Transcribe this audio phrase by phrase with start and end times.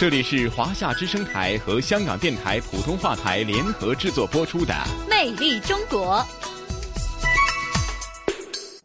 [0.00, 4.72] 这里是华夏之声台和香港电台普通话台联合制作播出的
[5.10, 6.16] 《魅力中国》。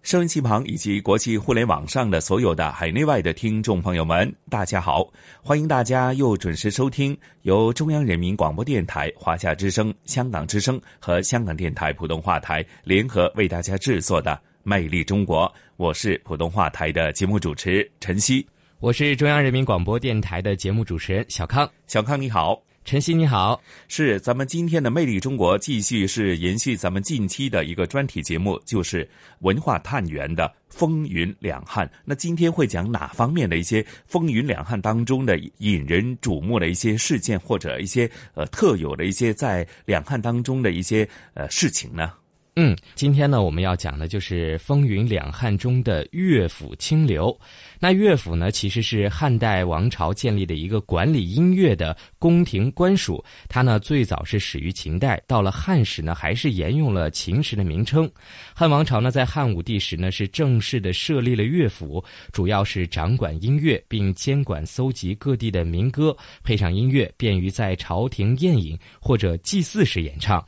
[0.04, 5.10] 收音机旁以及国际互联网上的所有的海内外的听众朋友们，大家好！
[5.42, 14.32] 欢迎大家又准时收听由中央人民广播电台、华夏之声、香港之声和香港电台普通话台联合为大家制作的
[14.64, 15.48] 《魅力中国》。
[15.78, 18.46] 我是普通话台的节目主持陈曦。
[18.82, 29.10] 我是中央人民广播电台的节目主持人小康，小康你好，晨曦你好，是咱们今天的《魅力中国》继续是延续咱们近期的一个专题节目，就是
[29.40, 31.90] 文化探源的风云两汉。
[32.04, 42.12] 那今天会讲哪方面的一些风云两汉当中的引人瞩目的一些事件，或者一些呃特有的一些在两汉当中的一些呃事情呢？
[42.58, 47.38] 嗯，今天呢，我们要讲的就是风云两汉中的乐府清流。
[47.82, 53.22] 那乐府呢，其实是汉代王朝建立的一个管理音乐的宫廷官署。
[53.50, 58.10] 它呢，最早是始于秦代，到了汉时呢，还是沿用了秦时的名称。
[58.54, 70.42] 汉王朝呢，在汉武帝时呢，是正式的设立了乐府，主要是掌管音乐，并监管搜集各地的民歌，配上音乐，便于在朝廷宴饮或者祭祀时演唱。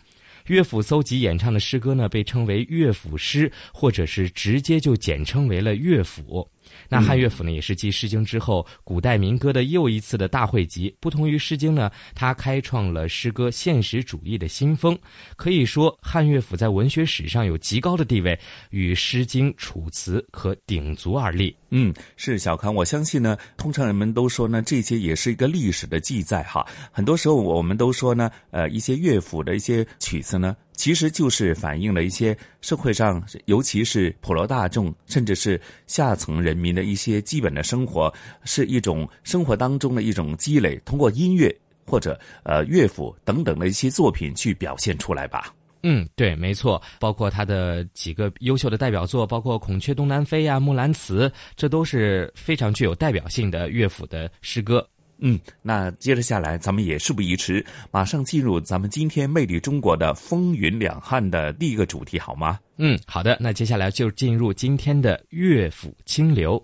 [0.48, 6.50] 乐府搜集演唱的诗歌呢，被称为乐府诗，或者是直接就简称为了乐府。
[6.90, 10.96] 那汉乐府呢，也是继《诗经》之后，古代民歌的又一次的大汇集。
[11.00, 14.98] 不同于《诗经》呢，它开创了诗歌现实主义的新风。
[15.36, 18.40] 可以说，汉乐府在文学史上有极高的地位，
[18.70, 21.56] 与《诗经》《楚辞》可鼎足而立。
[21.70, 26.66] 嗯，是小康，我相信呢，通常人们都说呢，这些也是一个历史的记载哈。
[26.92, 30.56] 很多时候我们都说呢，呃，一些乐府的一些曲子呢。
[30.78, 38.14] 其实就是反映了一些社会上，尤其是普罗大众，甚至是下层人民的一些基本的生活，
[38.46, 41.54] 是一种生活当中的一种积累，通过音乐
[41.86, 45.54] 或者呃乐府等等的一些作品去表现出来吧。
[45.84, 54.88] 嗯，对，没错，包括他的几个优秀的代表作，包括《孔雀东南飞》呀，《木兰辞》，这都是非常具有代表性的乐府的诗歌。
[55.20, 62.60] 嗯，那接着下来，咱们也事不宜迟，马上进入咱们今天《魅力中国》的风云两汉的第一个主题，好吗？
[62.78, 63.38] 嗯，好的。
[63.40, 66.64] 那接下来就进入今天的乐府清流。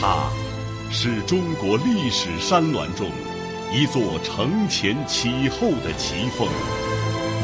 [0.00, 0.28] 它
[0.90, 3.10] 是中国历史山峦中
[3.72, 6.48] 一座承前启后的奇峰，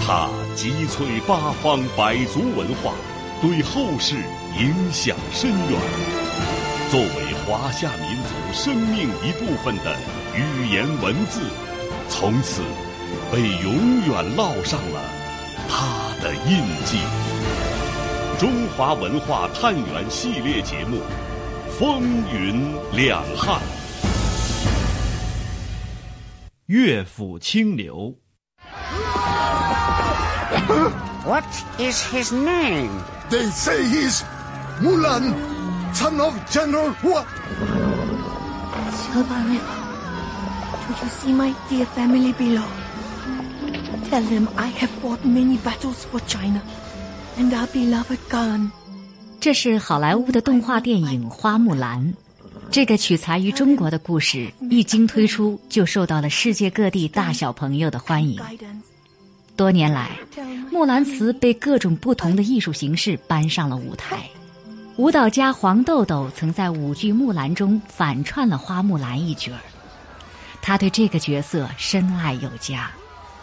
[0.04, 2.94] 它集萃八方百族文化，
[3.40, 4.16] 对后世
[4.58, 5.80] 影响深远。
[6.90, 7.06] 作为
[7.46, 9.96] 华夏民族生命一部分的
[10.34, 11.40] 语言文字，
[12.08, 12.62] 从此
[13.30, 15.00] 被永远烙上了
[15.68, 16.98] 它的印记。
[18.40, 20.96] 中华文化探源系列节目
[21.78, 22.02] 《风
[22.34, 23.60] 云两汉》，
[26.66, 28.12] 乐府清流。
[31.24, 31.44] What
[31.78, 32.90] is his name?
[33.30, 34.24] They say he's
[34.82, 35.49] Mulan.
[35.92, 37.26] Son of General what?
[38.92, 39.78] Silver River.
[40.88, 42.64] Do you see my dear family below?
[44.08, 46.62] Tell them I have fought many battles for China
[47.38, 48.70] and our beloved Khan.
[49.40, 52.00] 这是好莱坞的动画电影《花木兰》。
[52.70, 58.40] 这个取材于中国的故事一经推出，就受到了世界各地大小朋友的欢迎。
[59.56, 60.10] 多年来，
[60.70, 64.28] 《木兰辞》被各种不同的艺术形式搬上了舞台。
[65.00, 69.60] 舞蹈家黄豆豆曾在舞剧《木兰》中反串了花木兰一角儿，
[70.60, 72.90] 他对这个角色深爱有加。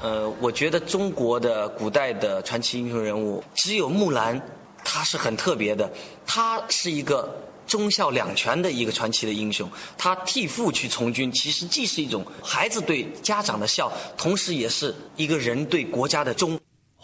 [0.03, 4.39] 呃，我觉得中国的古代的传奇英雄人物只有木兰，
[4.83, 5.91] 她是很特别的。
[6.27, 9.67] 她是一个忠孝两全的一个传奇的英雄。
[9.97, 16.59] 她替父去从军，其实既是一种孩子对家长的孝，同时也是一个人对国家的忠。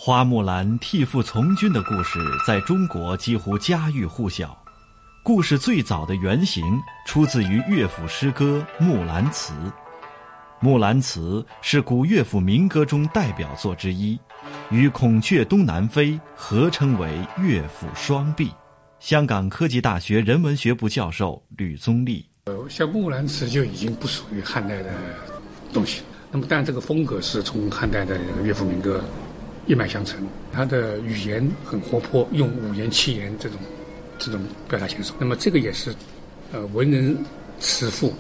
[0.06, 4.62] 花木兰替父从军的故事在中国几乎家喻户晓。
[5.24, 6.62] 故事最早的原型
[7.08, 9.54] 出自于乐府诗歌《木兰辞》。
[10.60, 14.20] 《木兰辞》是古乐府民歌中代表作之一，
[14.70, 18.52] 与《孔雀东南飞》合称为乐府双璧。
[19.00, 22.28] 香港科技大学人文学部教授吕宗立。
[22.48, 24.90] 呃，像《木兰辞》就已经不属于汉代的
[25.72, 26.02] 东西。
[26.30, 29.02] 那么，但这个风格是从汉代的乐府民歌
[29.66, 30.28] 一脉相承。
[30.52, 33.58] 他的语言很活泼，用五言七言这种
[34.20, 35.12] 这种表达形式。
[35.20, 35.94] 那么，这个也是
[36.52, 37.18] 呃文人
[37.60, 38.14] 词赋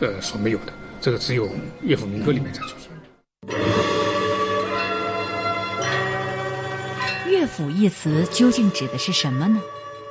[0.00, 0.72] 呃所没有的。
[1.00, 1.48] 这个只有
[1.82, 2.90] 乐府民歌里面才出现。
[7.30, 9.60] 乐府一词究竟指的是什么呢？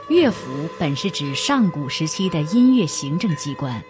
[0.10, 3.82] 乐府本是指上古时期的音乐行政机关，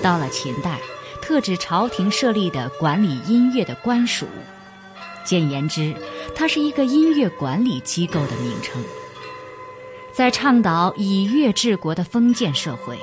[0.00, 0.78] 到了秦代，
[1.20, 4.26] 特指朝廷设立的管理音乐的官署。
[5.24, 5.94] 简言之，
[6.34, 8.82] 它是一个音乐管理机构的名称。
[10.12, 12.98] 在倡导以乐治国的封建社会，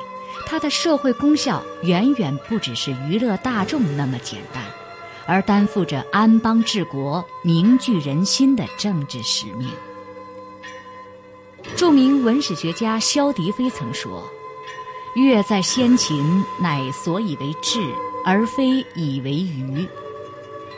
[0.45, 4.63] 它的社会功效远远不只是娱乐大众那么简单，
[5.25, 9.69] 而担负着安邦治国、凝聚人心的政治使命。
[11.75, 14.23] 著名文史学家萧笛飞曾说
[15.15, 17.79] ：“乐在先秦，乃所以为治，
[18.23, 19.85] 而非以为娱；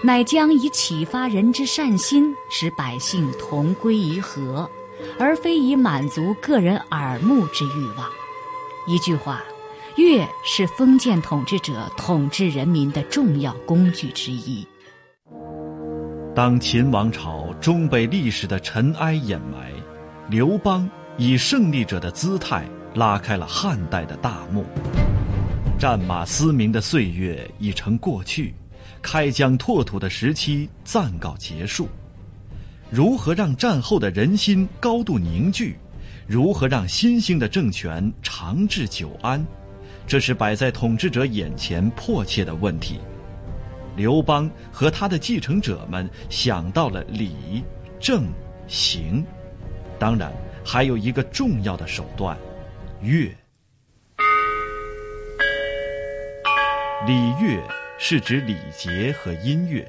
[0.01, 4.69] 乃将以启发人之善心，使百姓同归于和，
[5.19, 8.09] 而非以满足个人耳目之欲望。”
[8.87, 9.43] 一句话，
[9.97, 14.65] 乐是封建统治者统治人民的重要工具之一。
[16.33, 19.69] 当秦王朝终被历史的尘埃掩埋。
[20.29, 20.87] 刘邦
[21.17, 22.63] 以胜利者的姿态
[22.93, 24.63] 拉开了汉代的大幕，
[25.79, 28.53] 战马嘶鸣的岁月已成过去，
[29.01, 31.87] 开疆拓土的时期暂告结束。
[32.89, 35.77] 如何让战后的人心高度凝聚？
[36.27, 39.45] 如何让新兴的政权长治久安？
[40.07, 42.99] 这是摆在统治者眼前迫切的问题。
[43.95, 47.63] 刘邦和他的继承者们想到了礼、
[47.99, 48.25] 政、
[48.67, 49.23] 刑。
[49.99, 50.31] 当然，
[50.65, 52.37] 还有一个重要的手段，
[53.01, 53.29] 乐。
[57.07, 57.61] 礼乐
[58.01, 59.85] 是指礼节和音乐。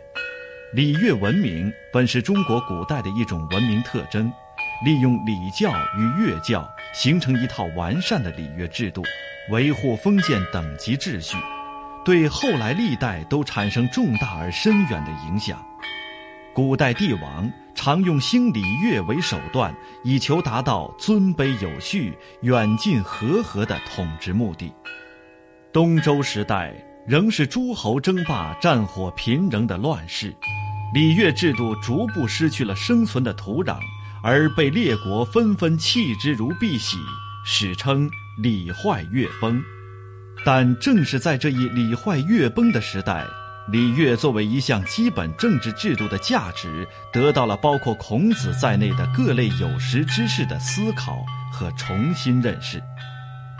[0.75, 4.31] 礼乐文明本是中国古代的一种文明特征，
[4.85, 9.05] 利用礼教与乐教形成一套完善的礼乐制度，
[9.51, 11.37] 维护封建等级秩序，
[12.05, 15.65] 对后来历代都产生重大而深远的影响。
[16.53, 17.51] 古代帝王。
[17.73, 19.75] 常用兴礼乐为手段，
[20.05, 24.71] 以求达到尊卑有序、远近和合的统治目的。
[25.73, 26.75] 东周时代
[27.11, 30.33] 仍是诸侯争霸、战火频仍的乱世，
[30.95, 33.81] 礼乐制度逐步失去了生存的土壤，
[34.23, 36.99] 而被列国纷纷弃之如敝屣，
[37.45, 38.09] 史称
[38.41, 39.61] “礼坏乐崩”。
[40.47, 43.27] 但正是在这一礼坏乐崩的时代。
[43.73, 51.19] 礼乐作为一项基本政治制度的价值，得到了包括孔子在内的各类有识之士的思考
[51.53, 52.81] 和重新认识。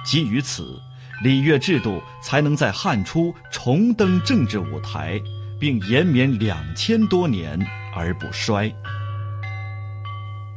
[0.05, 0.81] 基于此，
[1.23, 5.21] 礼乐制度才能在汉初重登政治舞台，
[5.59, 7.59] 并延绵两千多年
[7.95, 8.75] 而不衰。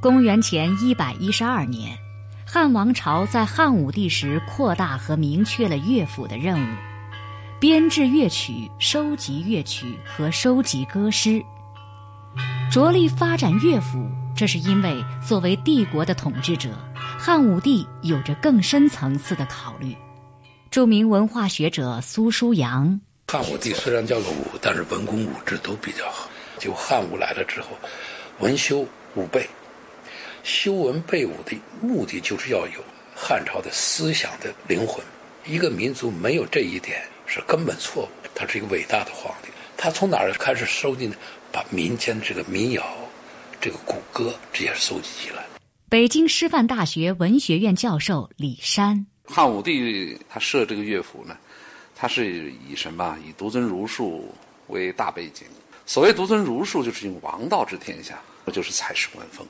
[0.01, 1.98] 公元前一百一十二年，
[2.45, 6.75] 汉王朝在汉武帝时扩大和明确了乐府的任务。
[7.60, 11.44] 编制乐曲、收集乐曲和收集歌诗，
[12.71, 14.10] 着力发展乐府。
[14.36, 16.71] 这是因为作为帝国的统治者，
[17.19, 19.95] 汉武帝有着更深层次的考虑。
[20.74, 26.27] 著名文化学者苏书阳：汉武帝虽然叫个武，但是文功武治都比较好。
[26.58, 27.77] 就汉武来了之后，
[28.39, 28.80] 文修
[29.13, 29.48] 武备，
[30.42, 32.84] 修文备武的目的就是要有
[33.15, 35.06] 汉朝的思想的灵魂。
[35.46, 37.03] 一个民族没有这一点。
[37.27, 38.10] 是根本错误。
[38.34, 41.15] 他是一个伟大的皇帝，他从哪儿开始收集呢？
[41.51, 42.84] 把民间这个民谣、
[43.62, 45.46] 这个古歌这些收集起来。
[45.88, 51.38] 北京师范大学文学院教授李山：汉武帝他设这个乐府呢，
[51.96, 53.18] 他是以什么？
[53.25, 54.34] 以独尊儒术
[54.68, 55.48] 为大背景。
[55.86, 58.20] 所谓独尊儒术，就是用王道治天下，
[58.51, 59.46] 就是采石观风。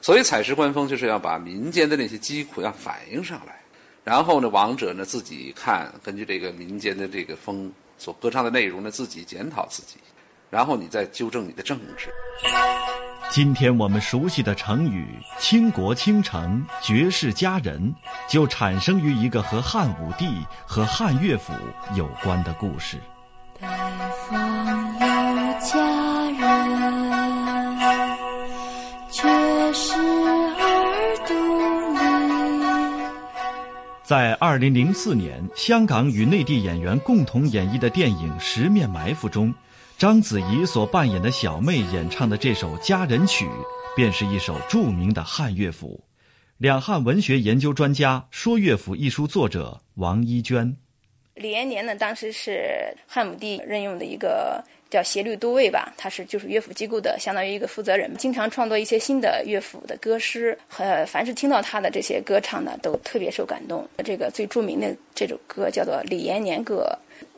[0.00, 3.60] 所谓采石观风，就是要把民间的那些疾苦要反映上来。
[4.04, 9.98] 然后呢，王者呢自己看，根据这个民间的这个风所歌唱的内容呢，自己检讨自己，
[10.50, 12.10] 然后你再纠正你的政治。
[13.32, 15.08] 今天我们熟悉的成语
[15.40, 17.94] “倾国倾城”“绝世佳人”，
[18.28, 21.54] 就产生于一个和汉武帝和汉乐府
[21.96, 22.98] 有关的故事。
[23.58, 23.66] 北
[24.28, 25.78] 方有佳
[26.38, 27.11] 人，
[34.12, 39.54] 在二零零四年，香港与内地演员共同演绎的电影《十面埋伏》中，
[39.96, 43.46] 章子怡所扮演的小妹演唱的这首《佳人曲》，
[43.96, 46.04] 便是一首著名的汉乐府。
[46.58, 50.76] 两汉文学研究专家《说乐府》一书作者王一娟。
[51.36, 63.88] 李延年呢，当时是汉武帝任用的一个叫协律都尉吧，他是就是乐府机构的相当于一个负责人，经常创作一些新的乐府的歌诗，和凡是听到他的这些歌唱的，都特别受感动。
[64.04, 66.86] 这个最著名的这首歌叫做《李延年歌》。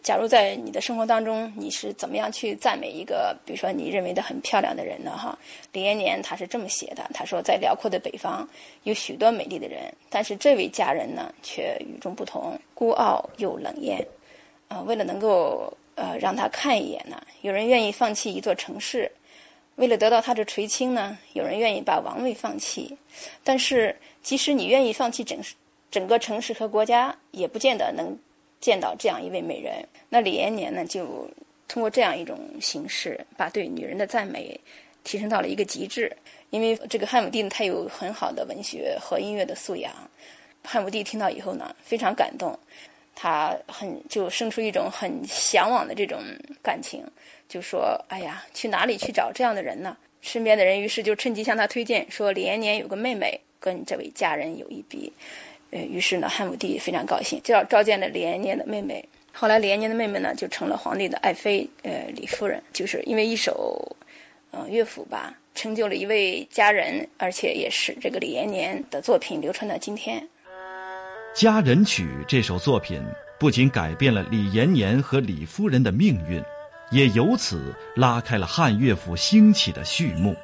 [0.02, 5.12] 假如在你的生活当中，你是怎么样去赞美一个，比如说你认为的很漂亮的人呢？
[5.16, 5.38] 哈，
[5.72, 8.46] 李延年他是这么写的，他说在辽阔的北方
[8.82, 9.80] 有许多美丽的人，
[10.10, 14.04] 但是这位佳人呢却与众不同，孤傲又冷艳。
[14.68, 19.10] 啊，为了能够呃让他看一眼呢，有人愿意放弃一座城市；
[19.76, 22.96] 为了得到他的垂青呢，有人愿意把王位放弃。
[23.42, 25.38] 但是即使你愿意放弃整
[25.90, 28.16] 整个城市和国家，也不见得能。
[28.60, 31.28] 见到这样一位美人，那李延年呢，就
[31.68, 34.58] 通过这样一种形式，把对女人的赞美
[35.02, 36.10] 提升到了一个极致。
[36.48, 39.92] 因为这个汉武帝呢，他有很好的文学和音乐的素养。
[40.62, 42.58] 汉武帝听到以后呢，非常感动，
[43.14, 46.18] 他很就生出一种很向往的这种
[46.62, 47.04] 感情，
[47.48, 55.12] 就说：“哎呀，去哪里去找这样的人呢？”身边的人于是就趁机向他推荐，说李延年有个妹妹，跟这位佳人有一比。
[55.70, 59.06] 呃，于是呢，汉武帝非常高兴，就要召见了李延年的妹妹。
[59.32, 62.62] 后来，李延年的妹妹呢，就成了皇帝的爱妃，呃，李夫人。
[62.72, 63.96] 就是因为一首，
[64.52, 70.20] 呃，乐府吧，成就了一位佳人，而且也使这个李延年的作品流传到今天。
[71.34, 73.02] 《佳人曲》这首作品
[73.40, 76.40] 不仅改变了李延年和李夫人的命运，
[76.92, 80.36] 也由此拉开了汉乐府兴起的序幕。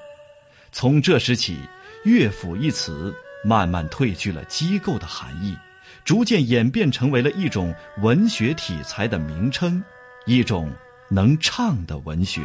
[0.73, 1.61] 从这时起
[2.05, 3.15] ，“乐府”一词。
[3.43, 5.57] 慢慢褪去了机构的含义，
[6.05, 9.83] 逐渐演变成为了一种文学题材的名称，
[10.27, 10.71] 一种
[11.09, 12.43] 能唱的文学。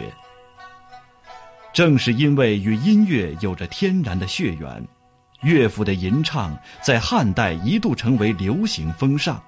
[1.73, 4.87] 正是因为与音乐有着天然的血缘，
[5.41, 9.41] 乐府的吟唱在汉代一度成为流行风尚。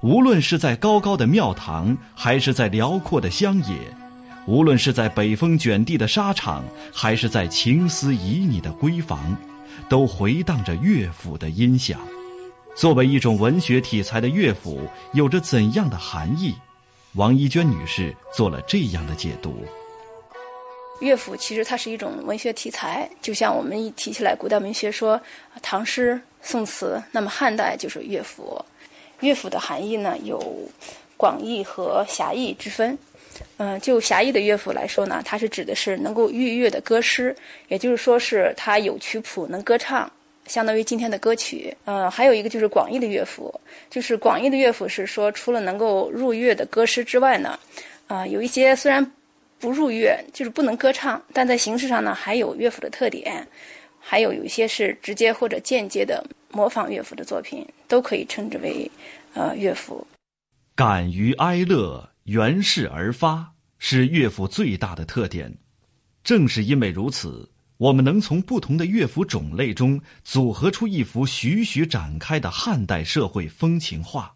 [0.00, 3.76] 无论是在高高的庙堂，还是在辽阔的乡野；
[4.46, 9.36] 无论是在北风卷地的沙场，还是在情思旖旎的闺房。
[9.88, 11.98] 都回荡着乐府的音响。
[12.76, 16.54] 作为一种文学题材的乐府，有着怎样的含义？
[17.14, 19.64] 王一娟女士做了这样的解读：
[21.00, 25.20] 乐府其实它是一种文学题材，就像我们一提起来古代文学，说
[25.62, 28.60] 唐诗、宋词，那么汉代就是乐府。
[29.20, 30.40] 乐府的含义呢，有
[31.16, 32.96] 广义和狭义之分。
[33.56, 37.34] 嗯，就狭义的乐府来说呢，它是指的是能够御乐的歌诗，
[37.68, 40.10] 也就是说是它有曲谱能歌唱，
[40.46, 41.76] 相当于今天的歌曲。
[41.84, 43.52] 嗯，还有一个就是广义的乐府，
[43.90, 47.58] 就是广义的乐府是说除了能够入乐的歌诗之外呢，
[48.08, 49.04] 啊，有一些虽然
[49.58, 53.46] 不入乐，就是不能歌唱，但在形式上呢还有乐府的特点，
[53.98, 58.90] 还有有一些是直接或者间接的模仿乐府的作品，都可以称之为
[59.34, 60.06] 呃乐府。
[60.74, 62.08] 敢于哀乐。
[62.28, 65.56] 源势而发是乐府最大的特点，
[66.22, 74.34] 正是因为如此，我们能从不同的乐府种类中组合出一幅徐徐展开的汉代社会风情画。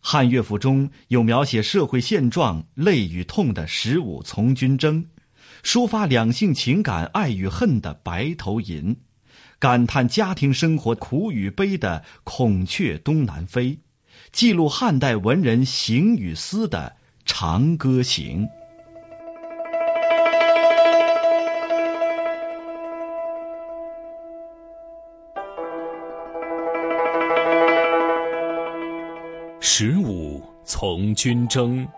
[0.00, 5.04] 汉乐府中有描写社会现状、泪与痛的《十五从军征》，
[5.62, 8.94] 抒发两性情感爱与恨的《白头吟》，
[9.58, 13.72] 感叹家庭生活苦与悲的《孔雀东南飞》。
[14.32, 18.46] 记录汉代文人行与思的《长歌行》。
[29.82, 31.88] 十五从军征，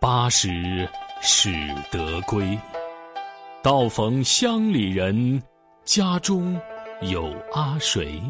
[0.00, 0.88] 八十
[1.22, 1.54] 始
[1.88, 2.58] 得归。
[3.62, 5.40] 道逢乡里人，
[5.84, 6.60] 家中
[7.02, 8.20] 有阿谁？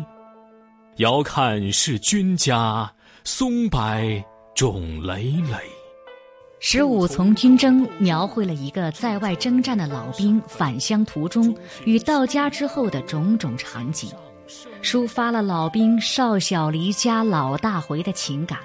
[0.96, 2.92] 遥看是君家。
[3.24, 3.80] 松柏
[4.54, 5.56] 冢累累。
[6.60, 14.10] 十五从军征描绘了一个在外征战的老兵返乡途中与到家之后的种种场景，
[14.82, 18.58] 抒发了老兵少小离家老大回的情感。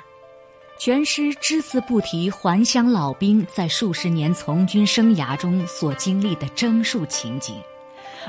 [0.77, 7.56] 全诗只字不提还乡老兵在数十年从军生涯中所经历的征戍情景。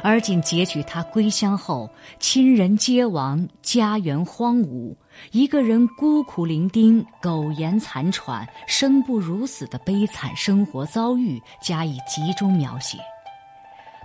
[0.03, 4.95] 而仅截取他归乡后，亲人皆亡，家园荒芜，
[5.33, 12.99] 一个人孤苦伶仃、苟延残喘、生不如死的悲惨生活遭遇加以集中描写。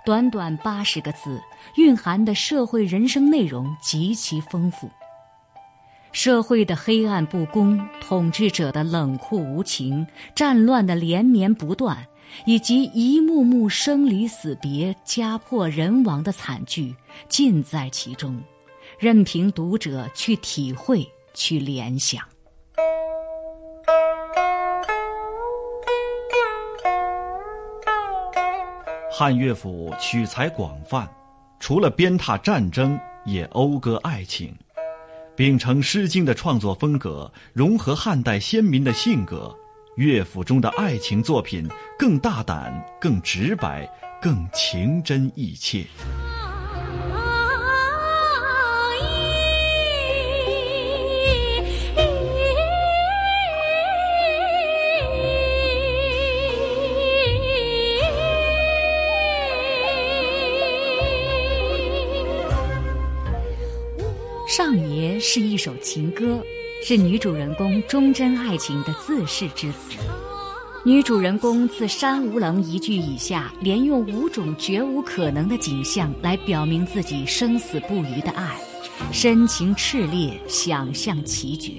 [0.04, 1.40] 短短八十个字，
[1.76, 4.90] 蕴含的社会人生内容极其丰富。
[6.12, 12.06] 社会的黑暗不公，统治者的冷酷无情，战乱的连绵不断。
[12.46, 16.96] 以及一幕幕生离死别、家破人亡的惨剧，
[17.28, 18.42] 尽在其中，
[18.98, 22.24] 任凭读者去体会、去联想。
[29.14, 31.06] 汉乐府取材广泛，
[31.60, 34.56] 除了鞭挞战争，也讴歌爱情。
[35.36, 39.54] 秉承《诗经》的创作风格，融合汉代先民的性格，
[39.96, 43.86] 乐府中的爱情作品更大胆、更直白、
[44.18, 45.84] 更情真意切。
[64.72, 66.42] 上爷是一首情歌，
[66.82, 69.98] 是女主人公忠贞爱情的自誓之词。
[70.82, 78.56] 女主人公自山无棱一句以下，连用五种绝无可能的景象来表明自己生死不渝的爱，
[79.12, 81.72] 深情炽烈，想象奇绝。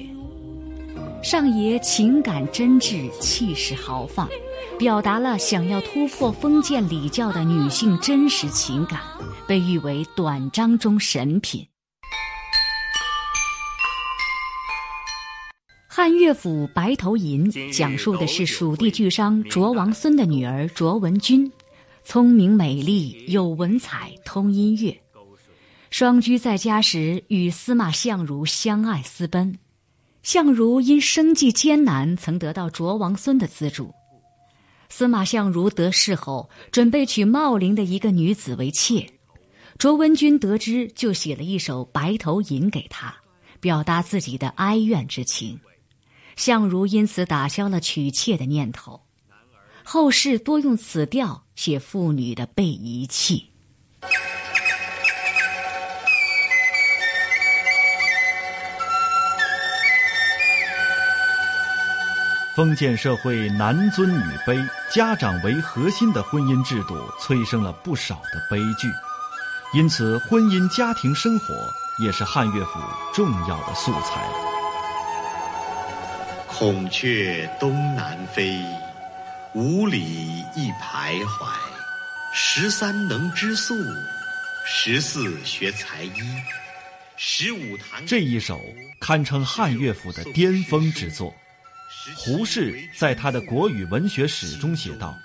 [1.24, 4.30] 上爷情感真挚，气势豪放，
[4.78, 9.00] 表达了想要突破封建礼教的女性真实情感，
[9.48, 11.66] 被誉为短章中神品。
[15.96, 21.52] 汉乐府《白头吟》讲述的是蜀地巨商卓王孙的女儿卓文君，
[22.04, 25.00] 聪明美丽，有文采，通音乐。
[25.92, 29.56] 双居在家时，与司马相如相爱私奔。
[30.24, 33.94] 相如因生计艰难，曾得到卓王孙的资助。
[34.90, 39.08] 司马相如得势后，准备娶茂陵的一个女子为妾。
[39.78, 43.14] 卓文君得知，就写了一首《白头吟》给他，
[43.60, 45.60] 表达自己的哀怨之情。
[46.36, 49.02] 相如因此打消了娶妾的念头，
[49.84, 53.50] 后世多用此调写妇女的被遗弃。
[62.56, 68.88] 封建社会男尊女卑、家长为核心的婚姻制度，催生了不少的悲剧，
[69.74, 71.46] 因此婚姻家庭生活
[72.00, 72.80] 也是汉乐府
[73.12, 74.53] 重要的素材。
[76.56, 78.56] 孔雀东南飞，
[79.56, 80.04] 五里
[80.56, 81.52] 一徘徊。
[82.32, 83.74] 十三能织素，
[84.63, 86.22] 十四学才艺，
[87.18, 88.06] 十五弹。
[88.06, 88.62] 这一首
[89.00, 91.34] 堪称汉乐府的巅峰之作。
[92.16, 95.18] 胡适在他的《国语文学史》中写道：“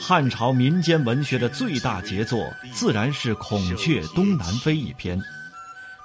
[0.00, 5.20] 汉朝民间文学的最大杰作，自然是《孔雀东南飞》一篇。”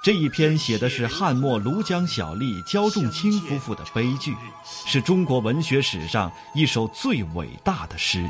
[0.02, 4.34] 这一篇写的是汉末庐江小吏焦仲卿夫妇的悲剧，
[4.64, 8.24] 是中国文学史上一首最伟大的诗。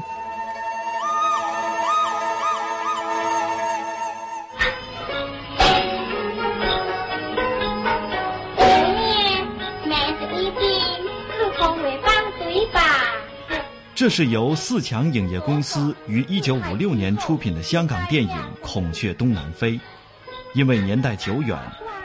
[13.95, 18.31] 这是由四强影业公司于一九五六年出品的香港电影
[18.61, 19.73] 《孔雀东南飞》。
[20.55, 21.57] 因为年代久远，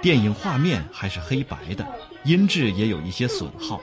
[0.01, 1.85] 电影画面还是黑白的，
[2.23, 3.81] 音质也有一些损耗，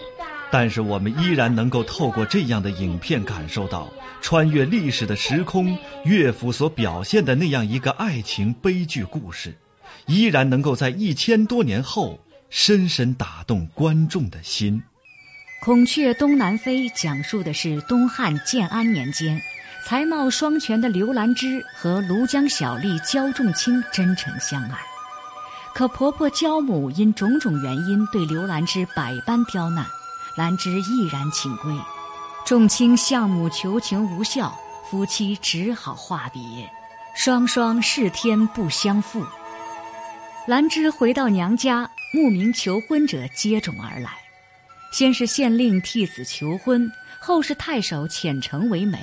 [0.50, 9.56] 但是我们依然能够透过这样的影片感受到穿越历史的时空，乐府所表现的那样一个爱情悲剧故事，
[10.06, 14.80] 依然能够在一千多年后深深打动观众的心。
[15.64, 19.40] 《孔雀东南飞》讲述的是东汉建安年间。
[19.84, 24.78] 才貌双全的刘兰芝和庐江小吏焦仲卿真诚相爱，
[25.74, 29.84] 可婆婆焦母因种种原因对刘兰芝百般刁难，
[30.36, 31.74] 兰芝毅然请归。
[32.46, 34.56] 仲卿向母求情无效，
[34.88, 36.40] 夫妻只好话别，
[37.14, 39.26] 双双是天不相负。
[40.46, 44.10] 兰芝回到娘家，慕名求婚者接踵而来，
[44.92, 46.90] 先是县令替子求婚，
[47.20, 48.98] 后是太守遣城为媒。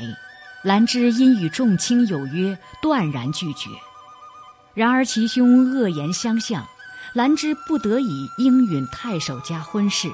[0.64, 3.70] 兰芝因与众卿有约，断然拒绝。
[4.74, 6.66] 然而其兄恶言相向，
[7.14, 10.12] 兰芝不得已应允太守家婚事。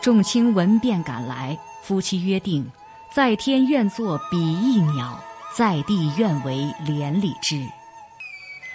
[0.00, 2.64] 众卿闻便赶来，夫妻约定：
[3.12, 5.22] 在天愿作比翼鸟，
[5.54, 7.66] 在地愿为连理枝。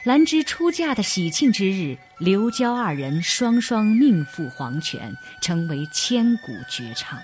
[0.05, 7.17] 兰芝出嫁的喜庆之日，刘娇二人双双命赴黄泉，成为千古绝唱。《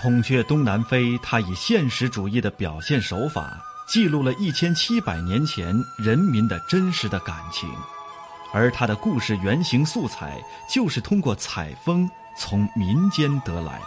[0.00, 7.68] 孔雀东南飞》，它以现实主义的表现手法，记录了一千七百年前人民的真实的感情，
[8.52, 10.40] 而它的故事原型素材
[10.72, 12.08] 就是通过采风
[12.38, 13.80] 从民间得来。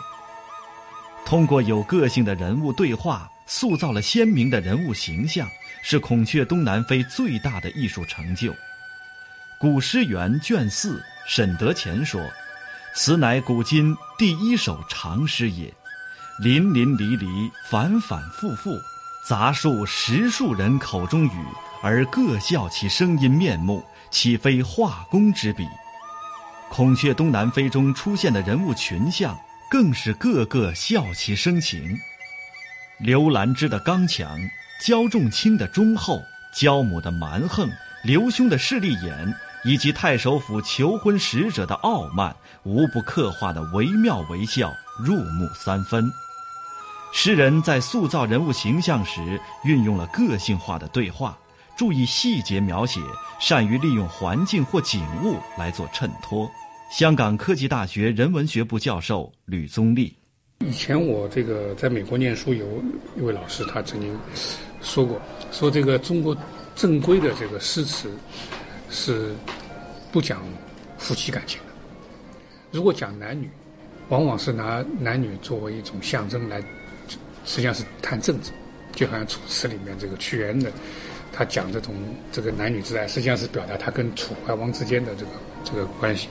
[1.24, 5.48] 通过有个性的人物对话，塑造了鲜明的人物形象，
[5.82, 8.54] 是《孔雀东南飞》最大的艺术成就。
[9.58, 12.22] 古诗源》卷四，沈德潜说
[12.94, 15.74] ：“此乃古今第一首长诗也，
[16.42, 18.76] 淋淋漓漓，反反复复，
[19.24, 21.46] 杂数十数人口中语，
[21.84, 25.64] 而各笑其声音面目，岂非画工之笔？”
[26.72, 29.38] 《孔雀东南飞》中出现的人物群像，
[29.70, 31.96] 更是个个笑其生情。
[32.98, 34.36] 刘兰芝的刚强，
[34.84, 36.24] 焦仲卿的忠厚，
[36.56, 37.70] 焦母的蛮横，
[38.04, 39.32] 刘兄的势利眼，
[39.64, 46.12] 以及太守府求婚使者的傲慢，无不刻画的惟妙惟肖，入木三分。
[47.14, 51.38] 诗人在塑造人物形象时，运用了个性化的对话，
[51.76, 53.02] 注意细节描写，
[53.40, 56.50] 善于利用环境或景物来做衬托。
[56.90, 60.16] 香港科技大学人文学部教授吕宗立，
[60.60, 62.66] 以前我这个在美国念书，有
[63.18, 64.18] 一位老师，他曾经
[64.82, 65.22] 说过，
[65.52, 66.36] 说这个中国
[66.76, 68.10] 正规的这个诗词
[68.90, 69.36] 是
[70.12, 70.42] 不讲
[70.98, 71.74] 夫妻感情的，
[72.72, 73.50] 如果讲男女，
[74.08, 76.62] 往往是拿男女作为一种象征来，
[77.52, 78.50] 实际上是谈政治，
[78.94, 80.72] 就好像楚辞里面这个屈原的，
[81.34, 81.94] 他讲这种
[82.32, 85.32] 这个男女之爱，实际上是表达他跟楚怀王之间的这个
[85.66, 86.30] 这个关系。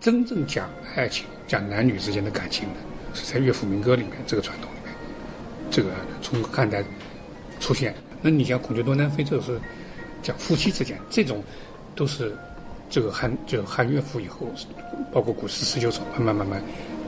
[0.00, 2.74] 真正讲爱情、讲男女之间的感情的，
[3.14, 4.92] 是在乐府民歌里面这个传统里面，
[5.70, 6.82] 这个从汉代
[7.60, 7.94] 出现。
[8.20, 9.60] 那你像《孔雀东南飞》，这个是
[10.24, 11.40] 讲夫妻之间，这种
[11.94, 12.36] 都是
[12.90, 14.50] 这个汉就汉乐府以后，
[15.12, 16.62] 包括古诗十九首，慢慢慢慢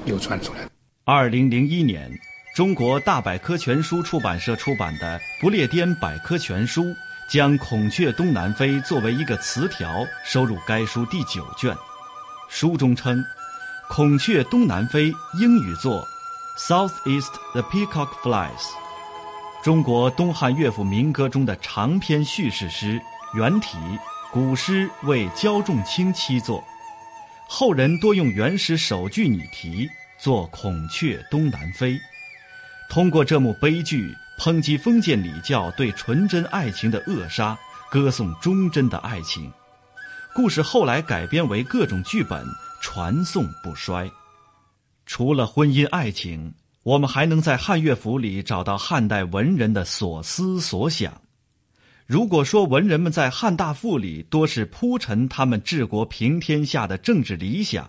[0.05, 0.71] 流传出来的。
[1.05, 2.09] 二零零一年，
[2.53, 6.85] 中国大百科全书出版社出版的《不列颠百科全书》
[7.29, 11.75] 将《孔雀东南飞》作为一个词条收入该书第九卷。
[12.49, 13.17] 书中称，
[13.89, 16.05] 《孔雀东南飞》英语作
[16.59, 18.73] “Southeast the Peacock Flies”，
[19.63, 23.01] 中国东汉乐府民歌中的长篇叙事诗，
[23.33, 23.79] 原体
[24.33, 26.65] 古诗为焦仲卿七作，
[27.49, 31.93] 后人多用原诗首句拟题作《孔雀东南飞》，
[32.91, 37.57] 通过这幕悲剧抨击封建礼教对纯真爱情的扼杀，
[37.89, 39.49] 歌颂忠贞的爱情。
[40.35, 42.45] 故事后来改编为各种剧本，
[42.83, 44.11] 传颂不衰。
[45.07, 51.13] 除了婚姻爱情，我们还能在汉乐府里找到汉代文人的所思所想。
[52.07, 57.89] 如果说文人们在汉大赋里多是铺陈他们治国平天下的政治理想，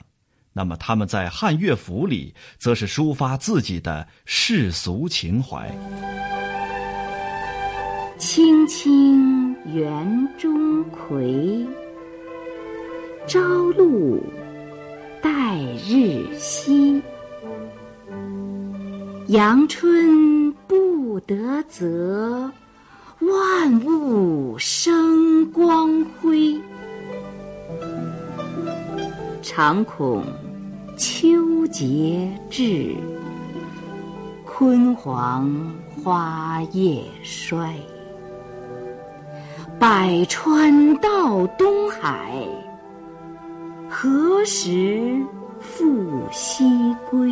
[0.54, 5.70] 那么他们在汉乐府里则是抒发自己的世俗情怀。
[8.18, 11.66] 青青园中葵。
[13.28, 13.40] 朝
[13.78, 14.20] 露
[15.22, 15.56] 待
[15.88, 17.00] 日晞，
[19.28, 22.52] 阳春布德泽，
[23.20, 26.31] 万物生光辉。
[29.54, 30.24] 常恐
[30.96, 32.96] 秋节至，
[34.46, 35.54] 焜黄
[35.90, 37.76] 花叶衰。
[39.78, 42.48] 百川到东海。
[43.90, 45.22] 何时
[45.60, 47.30] 复西归？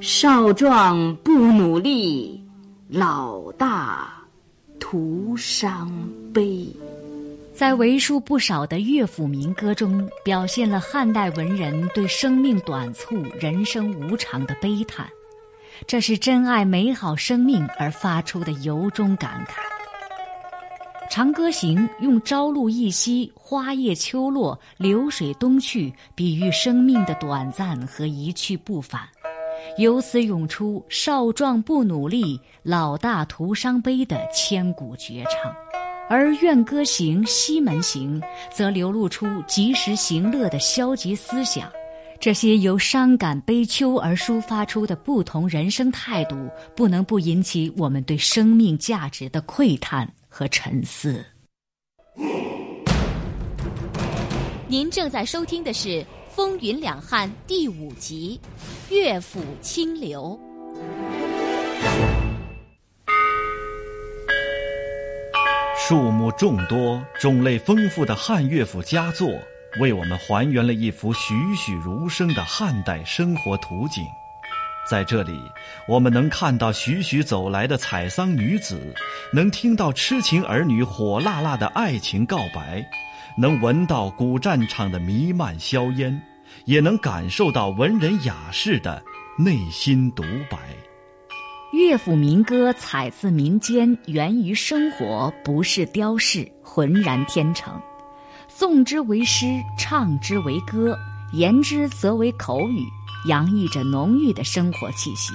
[0.00, 2.44] 少壮不努力，
[2.88, 4.08] 老大
[4.80, 5.88] 徒伤
[6.34, 6.66] 悲。
[7.56, 15.08] 在为数不少的乐府民歌中，表现了汉代文人对生命短促、人生无常的悲叹，
[15.86, 19.54] 这是珍爱美好生命而发出的由衷感慨。
[21.10, 29.00] 《长歌行》用朝露一夕、花叶秋落、流水东去，比喻生命的短暂和一去不返，
[29.78, 35.50] 由此涌出“少壮不努力，老大徒伤悲”的千古绝唱；
[36.08, 38.20] 而《怨歌行》《西门行》
[38.52, 41.70] 则流露出及时行乐的消极思想。
[42.18, 50.10] 这些由伤感悲秋而抒发出的不同人生态度，不能不引起我们对生命价值的喟叹。
[50.36, 51.24] 和沉思。
[54.68, 55.88] 您正在收听的是
[56.28, 58.38] 《风云两汉》第五集
[58.94, 60.38] 《乐府清流》。
[65.88, 69.30] 数目众多、种类丰富的汉乐府佳作，
[69.78, 74.04] 为我们还原了一幅栩栩如生的汉代生活图景。
[74.90, 75.40] 在这里，
[75.86, 78.92] 我们能看到徐徐走来的采桑女子，
[79.32, 82.84] 能听到痴情儿女火辣辣的爱情告白，
[83.38, 86.20] 能闻到古战场的弥漫硝烟，
[86.64, 89.00] 也能感受到文人雅士的
[89.38, 90.58] 内心独白。
[91.76, 97.78] 乐府民歌采自民间，源于生活，不是雕饰，浑然天成。
[98.50, 99.46] 诵之为诗，
[99.78, 100.98] 唱之为歌，
[101.34, 102.82] 言之则为口语，
[103.28, 105.34] 洋溢着浓郁的生活气息。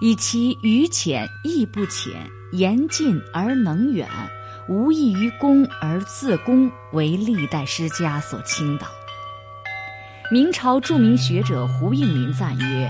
[0.00, 2.12] 以其语浅意不浅，
[2.52, 4.08] 言近而能远，
[4.68, 8.86] 无异于公而自公，为历代诗家所倾倒。
[10.30, 12.88] 明朝著名学者胡应麟赞曰：“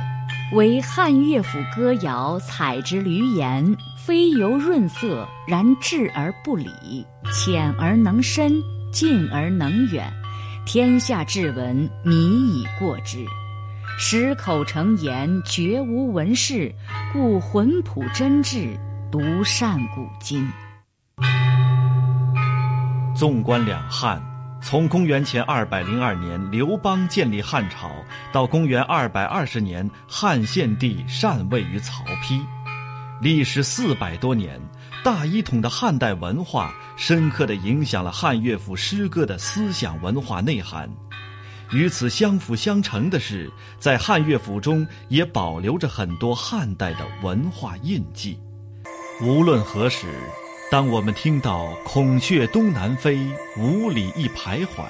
[0.52, 8.60] 为汉乐府歌谣，采之闾言，非由润色，然质而不理，浅而能深，
[8.92, 10.12] 近而能远，
[10.66, 13.24] 天下至文，靡以过之。”
[13.96, 16.74] 十口成言，绝无文士，
[17.12, 18.76] 故浑朴真挚，
[19.12, 20.44] 独善古今。
[23.14, 24.20] 纵观两汉，
[24.62, 27.90] 从公元前二百零二年刘邦建立汉朝，
[28.30, 32.44] 到公元二百二十年汉献帝禅位于曹丕，
[33.20, 34.60] 历时四百多年，
[35.02, 40.88] 大一统的汉代文化深刻地影响了汉乐府诗歌的思想文化内涵。
[41.72, 48.38] 与此相辅相成的是，在汉乐府中也保留着很多汉代的文化印记。
[49.22, 50.06] 无论何时，
[50.70, 53.18] 当我们听到“孔雀东南飞，
[53.58, 54.84] 五里一徘徊”，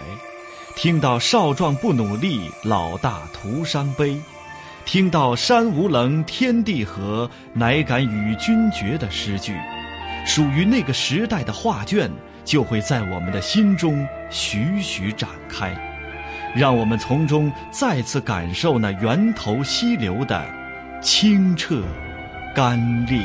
[0.77, 4.21] 听到“少壮不努力，老大徒伤悲”，
[4.85, 9.57] 听到“山无棱，天地合，乃敢与君绝”的诗句，
[10.27, 12.11] 属于那个时代的画卷
[12.45, 15.75] 就会在我们的心中徐徐展开。
[16.55, 20.45] 让我们从中再次感受那源头溪流的
[21.01, 21.83] 清澈、
[22.55, 23.25] 甘冽。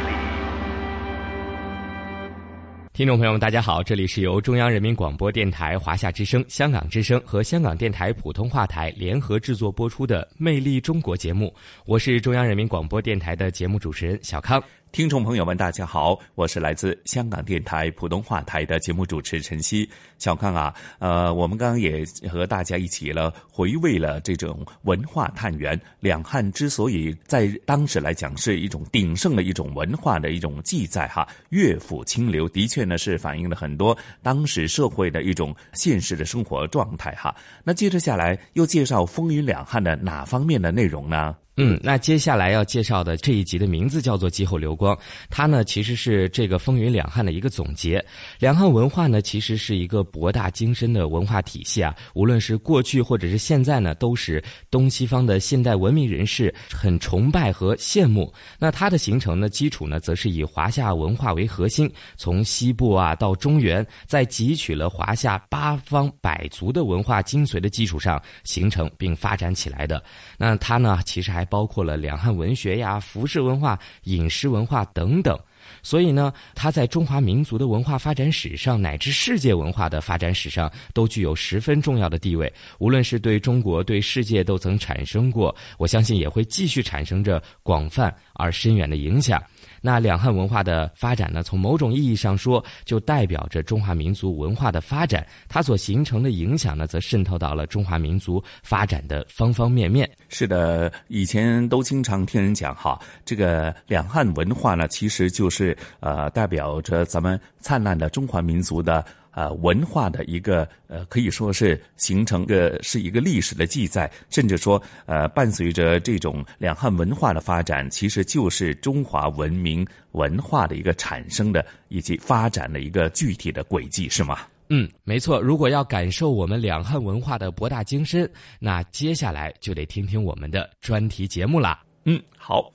[3.01, 11.51] 听众朋友们，大家好，这里是由中央人民广播电台、华夏之声、香港之声和香港电台普通话台联合制作播出的《魅力中国》节目，
[11.87, 14.63] 我是中央人民广播电台的节目主持人小康。
[14.91, 19.89] 听众朋友们，大家好，我是来自香港电台普通话台的节目主持陈曦。
[20.19, 25.79] 小康啊，呃，我们刚刚也和大家一起了回味了这种文化探源。
[26.01, 37.33] 两汉之所以在当时来讲是一种鼎盛的一种文化的一种记载哈，乐府清流的确呢是反映了很多当时社会的一种现实的生活状态哈。
[37.63, 41.33] 那接着下来又介绍风云两汉的哪方面的内容呢？
[41.57, 44.95] 嗯，那接下来要介绍的这一集的名字叫做《极后流光》，
[45.29, 48.03] 它呢其实是这个风云两汉的一个总结。
[48.39, 58.33] 两汉文化呢其实是一个博大精深的文化体系啊，无论是过去或者是现在呢，都是东西方的现代文明人士很崇拜和羡慕。
[58.57, 70.01] 那它的形成呢基础呢，则是以华夏文化为核心，从西部啊到中原，在汲取了华夏八方百族的文化精髓的基础上形成并发展起来的。
[70.37, 71.40] 那它呢其实还。
[71.41, 75.35] 还包括了两汉文学呀、服饰文化、饮食文化等等，
[75.81, 82.51] 所以呢，它在中华民族的文化发展史上，乃至世界文化的发展史上，都具有十分重要的地位。
[82.77, 89.41] 无论是对中国、对世界，都曾产生过，我相信也会继续产生着广泛而深远的影响。
[89.81, 91.41] 那两汉文化的发展呢？
[91.41, 95.25] 从某种意义上说，就代表着中华民族文化的发展。
[95.49, 100.09] 它所形成的影响呢，则渗透到了中华民族发展的方方面面。
[100.29, 109.03] 是的，以前都经常听人讲哈，这个两汉文化呢，其实就是呃，代表着咱们灿烂的中华民族的。
[109.31, 124.39] 呃，文化的一个呃，可以说是形成个是一个历史的记载，甚至说呃，伴随着这种两汉文化的发展，其实就是中华文明文化的一个产生的以及发展的一个具体的轨迹，是吗？
[124.73, 125.41] 嗯，没错。
[125.41, 131.81] 如果要感受我们两汉文化的博大精深，那接下来就得听听我们的专题节目啦。
[132.05, 132.71] 嗯，好。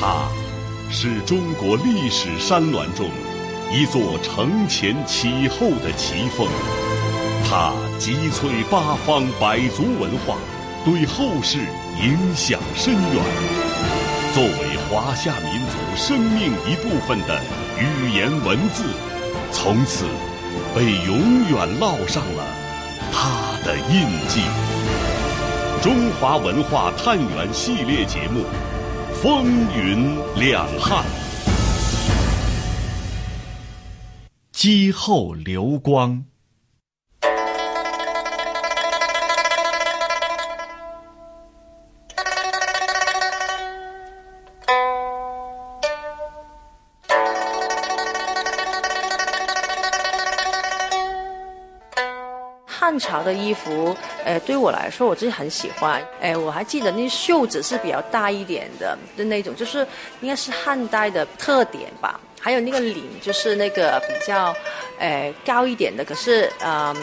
[0.00, 0.37] 他。
[0.90, 3.10] 是中国历史山峦中
[3.70, 6.48] 一座承前启后的奇峰，
[7.46, 10.36] 它集萃八方百族文化，
[10.86, 11.58] 对后世
[12.02, 13.24] 影响深远。
[14.32, 17.38] 作为华夏民族生命一部分的
[17.78, 18.84] 语言文字，
[19.52, 20.06] 从此
[20.74, 22.46] 被永远烙上了
[23.12, 24.40] 它的印记。
[25.82, 28.40] 中华文化探源系列节目
[29.20, 31.04] 《风云两汉》，
[34.52, 36.27] 姬后流光。
[53.28, 56.02] 的衣服，呃，对我来说，我自己很喜欢。
[56.20, 59.86] 哎，我还记得那袖子是比较大一点的的那种，就是
[60.20, 62.18] 应该是汉代的特点吧。
[62.40, 64.54] 还有那个领，就是那个比较，
[64.98, 66.96] 呃，高一点的，可是，嗯，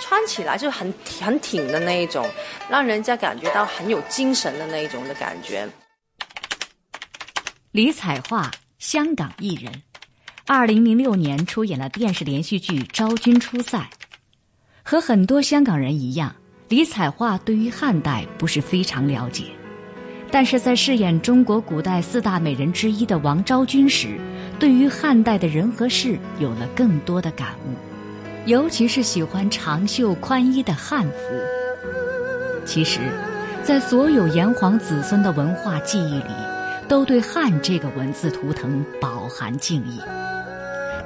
[0.00, 2.26] 穿起来就很很挺的那一种，
[2.68, 5.68] 让人家感觉到很有精神的那一种的感觉。
[7.72, 9.70] 李彩桦，香港艺人，
[10.46, 13.78] 二零零六年出演了电视连续剧《昭君出塞》。
[14.82, 16.34] 和很多香港人一样，
[16.68, 19.44] 李彩桦对于汉代不是非常了解，
[20.30, 24.18] 但是在饰演中国古代四大美人之一的王昭君时，
[24.58, 27.74] 对于汉代的人和事有了更多的感悟，
[28.46, 31.16] 尤其是喜欢长袖宽衣的汉服。
[32.64, 33.00] 其实，
[33.64, 36.30] 在所有炎黄子孙的文化记忆里，
[36.88, 40.00] 都对汉这个文字图腾饱含敬意。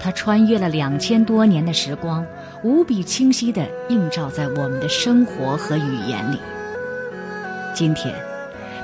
[0.05, 2.23] 它穿越了两千多年的时光。
[2.63, 6.39] 无比清晰地映照在我们的生活和语言里。
[7.75, 8.15] 今天，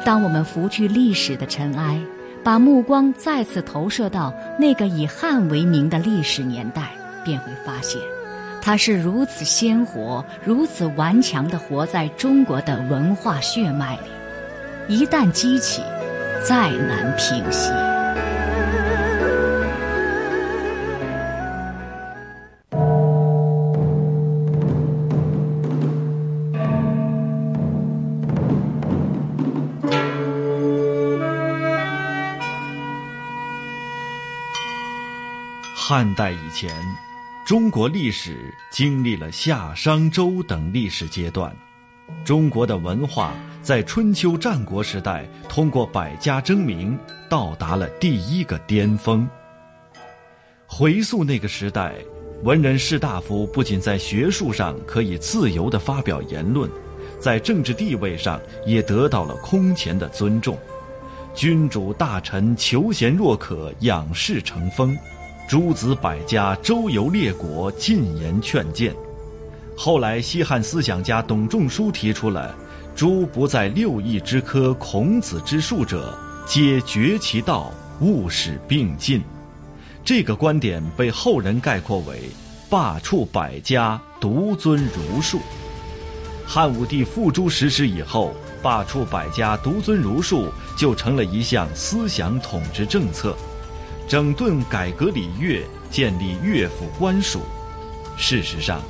[0.02, 2.00] 当我们拂去历史的尘埃，
[2.42, 6.90] 把目光再次投射到那个以汉为名的历史年代，
[7.22, 8.00] 便会发现，
[8.62, 14.94] 它是如此鲜活、如此顽强地活在中国的文化血脉里。
[14.94, 15.82] 一旦激起，
[16.46, 17.70] 再难平息。
[35.90, 36.70] 汉代以前，
[37.44, 41.52] 中国历史经历了夏、商、周等历史阶段。
[42.24, 46.96] 中国的文化在春秋战国时代通过百家争鸣，
[47.28, 49.28] 到达了第一个巅峰。
[50.64, 51.92] 回溯那个时代，
[52.44, 56.70] 文人士大夫不仅在学术上可以自由地发表言论，
[57.18, 60.56] 在政治地位上也得到了空前的尊重。
[61.34, 64.96] 君主大臣求贤若渴，仰视成风。
[65.50, 68.94] 诸子百家周游列国，进言劝谏。
[69.76, 72.54] 后来，西汉思想家董仲舒提出了
[72.94, 79.20] “诸不在六艺之科，孔子之术者，皆绝其道，勿使并进”。
[80.06, 82.30] 这个观点被后人概括为
[82.70, 85.40] “罢黜百家，独尊儒术”。
[86.46, 88.32] 汉武帝付诸实施以后
[88.62, 90.46] ，“罢黜百家，独尊儒术”
[90.78, 93.36] 就成了一项思想统治政策。
[94.10, 97.42] 整顿改革礼乐，建立乐府官署。
[98.16, 98.82] 事实上，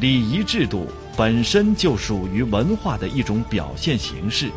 [0.00, 4.50] 礼仪制度本身就属于文化的一种表现形式。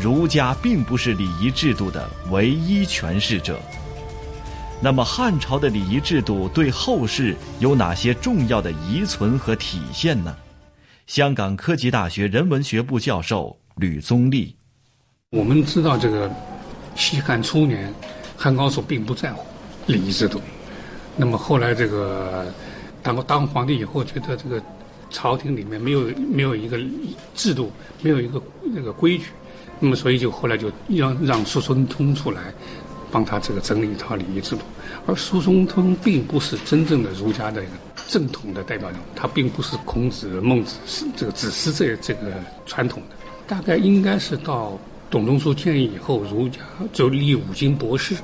[0.00, 3.60] 儒家并不是礼仪制度的唯一诠释者。
[4.80, 10.34] 那么，汉朝的礼仪制度对后世有哪些重要的遗存和体现呢？
[11.06, 14.56] 香港科技大学人文学部教授吕宗立，
[15.32, 16.32] 我们知道这个
[16.96, 17.92] 西汉初年。
[18.44, 19.42] 汉高祖并不在乎
[19.86, 20.38] 礼仪制度，
[21.16, 22.44] 那么后来这个
[23.02, 24.62] 当当皇帝以后，觉得这个
[25.08, 26.78] 朝廷里面没有没有一个
[27.34, 29.28] 制度，没有一个那个规矩，
[29.80, 32.52] 那么所以就后来就让让苏孙通出来
[33.10, 34.60] 帮他这个整理一套礼仪制度。
[35.06, 37.72] 而苏孙通并不是真正的儒家的一个
[38.08, 40.76] 正统的代表人物，他并不是孔子、孟子
[41.16, 42.30] 这个只是这这个
[42.66, 43.16] 传统的，
[43.46, 44.78] 大概应该是到。
[45.10, 46.58] 董仲舒建议以后，儒家
[46.92, 48.16] 就立五经博士。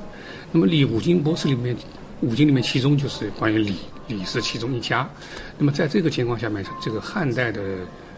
[0.51, 1.75] 那么礼五经博士里面，
[2.21, 3.75] 五经里面其中就是关于礼，
[4.07, 5.09] 礼是其中一家。
[5.57, 7.61] 那么在这个情况下面，这个汉代的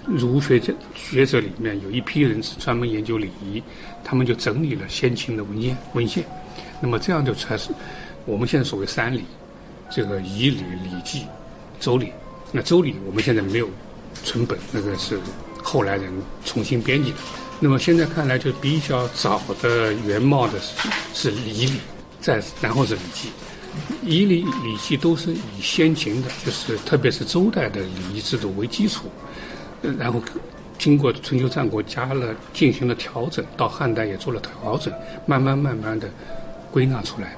[0.05, 3.61] 儒学者学者里面有一批人是专门研究礼仪，
[4.03, 6.23] 他们就整理了先秦的文献文献。
[6.81, 7.69] 那么这样就才是
[8.25, 9.23] 我们现在所谓三礼，
[9.89, 11.25] 这个仪礼、礼记、
[11.79, 12.11] 周礼。
[12.51, 13.69] 那周礼我们现在没有
[14.23, 15.19] 存本，那个是
[15.61, 16.11] 后来人
[16.43, 17.17] 重新编辑的。
[17.59, 21.79] 那么现在看来，就比较早的原貌的是是礼礼，
[22.23, 23.29] 再然后是礼记。
[24.01, 29.07] 仪礼礼记都是以先秦的，就是特别是周代的礼仪制度为基础，
[29.99, 30.21] 然后
[30.77, 34.93] 经过春秋战国加了进行了调整，到汉代也做了调整，
[35.25, 36.07] 慢慢慢慢的
[36.71, 37.35] 归纳出来。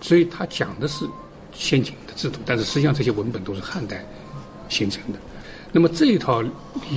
[0.00, 1.04] 所以他讲的是
[1.54, 4.04] 先秦的制度，但是实际上这些文本都是汉代
[4.68, 5.18] 形成的。
[5.70, 6.50] 那么这一套礼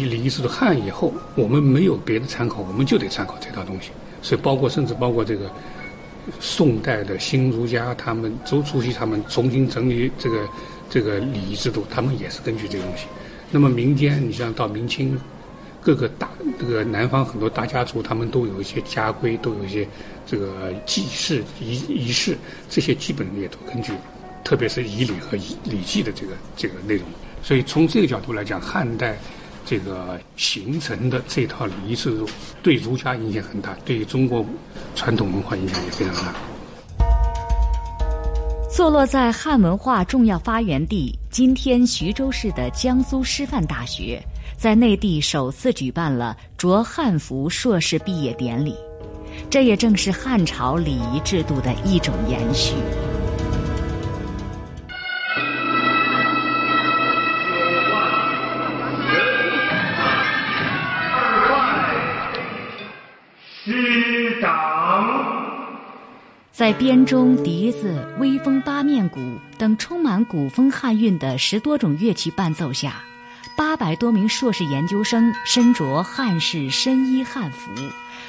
[0.06, 3.92] 礼仪制度汉以后，我们没有别的参考，我们就得参考这套东西。
[4.22, 5.52] 所以包括甚至包括这个。
[6.40, 10.48] 宋代的新儒家，他们周初期他们重新整理这个
[10.90, 13.06] 这个礼仪制度，他们也是根据这个东西。
[13.50, 15.20] 那么民间，你像到明清，
[15.82, 19.88] 各个大这个南方很多大家族，他们都有一些家规，都有一些
[20.26, 22.38] 这个祭祀仪仪式，
[22.70, 23.94] 这些基本也都根据，
[24.44, 27.04] 特别是仪礼和礼礼记的这个这个内容。
[27.44, 29.18] 所以从这个角度来讲，汉代。
[29.72, 32.28] 这个形成的这套礼仪制度，
[32.62, 34.46] 对儒家影响很大，对中国
[34.96, 36.36] 传统文化影响也非常大。
[38.70, 44.22] 坐落在汉文化重要发源地今天徐州市的江苏师范大学，
[44.58, 48.76] 在内地首次举办了着汉服硕士毕业典礼，
[49.50, 52.74] 这也正是汉朝礼仪制度的一种延续。
[66.62, 69.20] 在编钟、笛子、微风八面鼓
[69.57, 73.01] 等充满古风汉韵的十多种乐器伴奏下，
[73.57, 77.72] 八百多名硕士研究生身着汉式深衣汉服，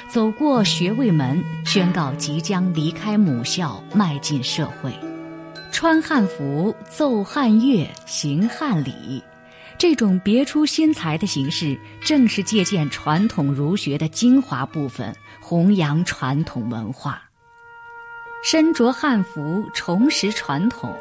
[0.07, 4.91] 走过学位门，宣告即将离开母校，迈进社会。
[5.71, 9.23] 穿汉服、奏汉乐、行汉礼，
[9.77, 17.22] 这种别出心裁的形式，正是借鉴传统儒学的精华部分，弘扬传统文化。
[18.43, 20.93] 身着汉服，重拾传统，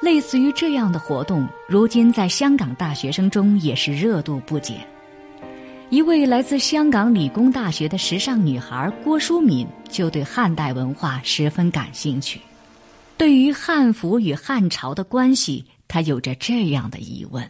[0.00, 4.78] 类似于这样的活动，如今在香港大学生中也是热度不减。
[5.90, 12.40] 一位来自香港理工大学的时尚女孩郭淑敏就对汉代文化十分感兴趣。
[13.18, 17.46] 对于汉服与汉朝的关系，她有着这样的疑问：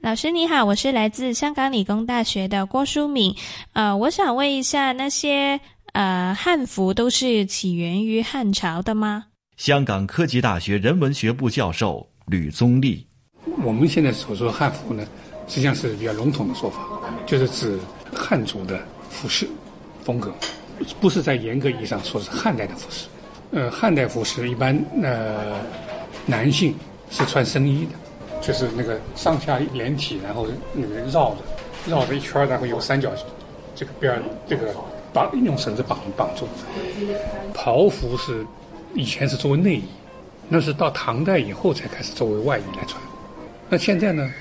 [0.00, 3.34] 老师你好，我是来自香港理工大学的郭淑敏，
[3.74, 5.60] 呃，我想问一下那些。
[5.92, 9.26] 呃，汉服都是起源于汉朝的吗？
[9.58, 13.06] 香港科技大学人文学部教授吕宗立，
[13.62, 15.06] 我们现在所说的汉服呢，
[15.46, 16.80] 实际上是比较笼统的说法，
[17.26, 17.78] 就是指
[18.14, 19.46] 汉族的服饰
[20.02, 20.32] 风格，
[20.98, 23.06] 不是在严格意义上说是汉代的服饰。
[23.50, 25.60] 呃，汉代服饰一般呃，
[26.24, 26.74] 男性
[27.10, 27.92] 是穿僧衣的，
[28.40, 31.36] 就是那个上下连体，然后那个绕着
[31.86, 33.12] 绕着一圈，然后有三角
[33.76, 34.74] 这个边这个。
[35.12, 36.46] 绑用绳子绑绑住，
[37.52, 38.44] 袍服是
[38.94, 39.84] 以前是作为内衣，
[40.48, 43.00] 那是到唐代以后才开始作为外衣来穿。
[43.68, 44.32] 那现在呢，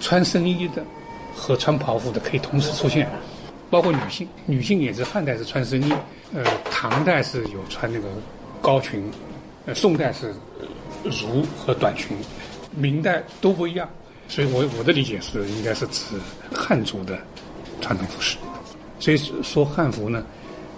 [0.00, 0.84] 穿僧衣的
[1.34, 3.08] 和穿袍服的可以同时出现，
[3.70, 5.92] 包括女性，女性也是汉代是穿僧衣，
[6.34, 8.08] 呃，唐代是有穿那个
[8.60, 9.10] 高裙，
[9.66, 10.34] 呃，宋代是
[11.04, 12.16] 襦和短裙，
[12.72, 13.88] 明代都不一样。
[14.28, 16.16] 所以我我的理解是，应该是指
[16.52, 17.16] 汉族的
[17.80, 18.36] 传统服饰。
[18.98, 20.24] 所以说汉服呢，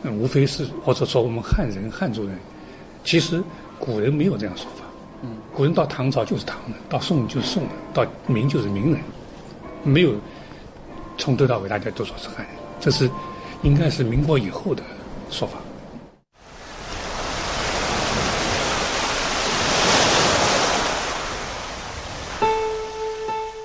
[0.04, 2.38] 无非是或者说我们汉人汉族人，
[3.04, 3.42] 其实
[3.78, 4.84] 古人没有这样说法。
[5.22, 9.00] 嗯，古人到唐朝就是唐人，到宋就是宋人，到明就是明人，
[9.82, 10.12] 没有
[11.16, 13.10] 从头到尾大家都说是汉人，这是
[13.62, 14.82] 应该是民国以后的
[15.30, 15.58] 说法。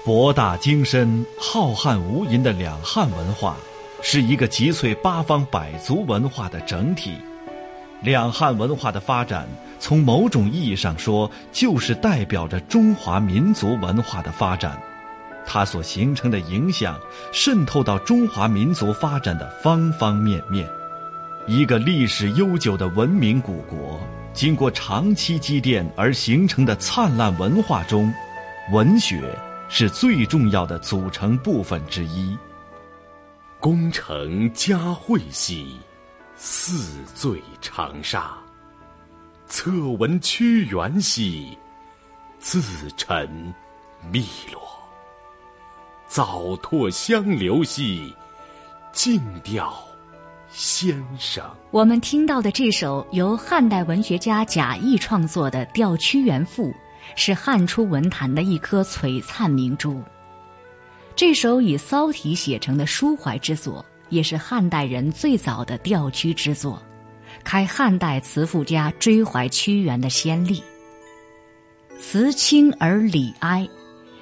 [0.05, 3.55] 博大精深、浩瀚无垠的两汉文化。
[4.05, 7.13] 是一个集萃八方百族文化的整体，
[8.01, 9.47] 两汉文化的发展，
[9.79, 14.77] 从某种意义上说，就是代表着中华民族文化的发展。
[15.45, 16.99] 它所形成的影响，
[17.31, 20.67] 渗透到中华民族发展的方方面面。
[21.47, 23.99] 一个历史悠久的文明古国，
[24.33, 28.13] 经过长期积淀而形成的灿烂文化中，
[28.73, 29.33] 文学
[29.69, 32.37] 是最重要的组成部分之一。
[33.63, 35.77] 功成佳会兮，
[36.35, 38.33] 似醉长沙；
[39.47, 41.57] 侧闻屈原兮，
[42.39, 42.61] 自
[42.97, 43.25] 沉
[44.11, 44.61] 汨罗。
[46.09, 48.13] 早拓香流兮，
[48.91, 49.73] 静调
[50.49, 51.41] 先生。
[51.71, 56.67] 我们听到的这首由汉代文学家贾谊创作的《吊屈原赋》，
[57.15, 60.03] 是汉初文坛的一颗璀璨明珠。
[61.15, 66.81] 这首以骚体写成的抒怀之作，也是汉代人最早的调屈之作，
[67.43, 70.61] 开汉代词赋家追怀屈原的先例。
[71.99, 73.67] 词清而理哀。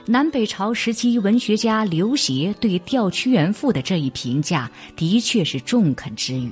[0.05, 6.51] 南北朝时期文学家刘勰对《吊屈原赋》的这一评价，的确是中肯之语，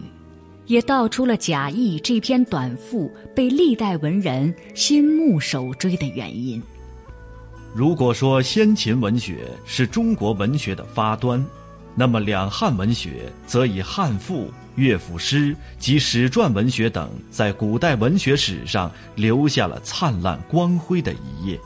[0.67, 6.61] 也道出了贾谊这篇短赋被历代文人心目首追的原因。
[7.73, 11.43] 如果说先秦文学是中国文学的发端，
[11.95, 21.59] 那么两汉文学则以汉赋、乐府诗及史传文学等，在古代文学史上留下了灿烂光辉的一页。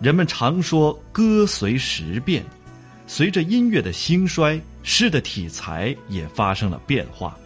[0.00, 2.44] 人们常说“歌随时变”，
[3.06, 7.36] 随着音乐的兴衰，诗的题材也发生了变化。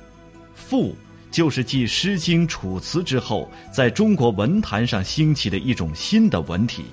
[0.54, 0.96] 赋
[1.30, 6.84] 就是继《诗经》《楚辞》之后，在中国文坛上兴起的一种新的文体。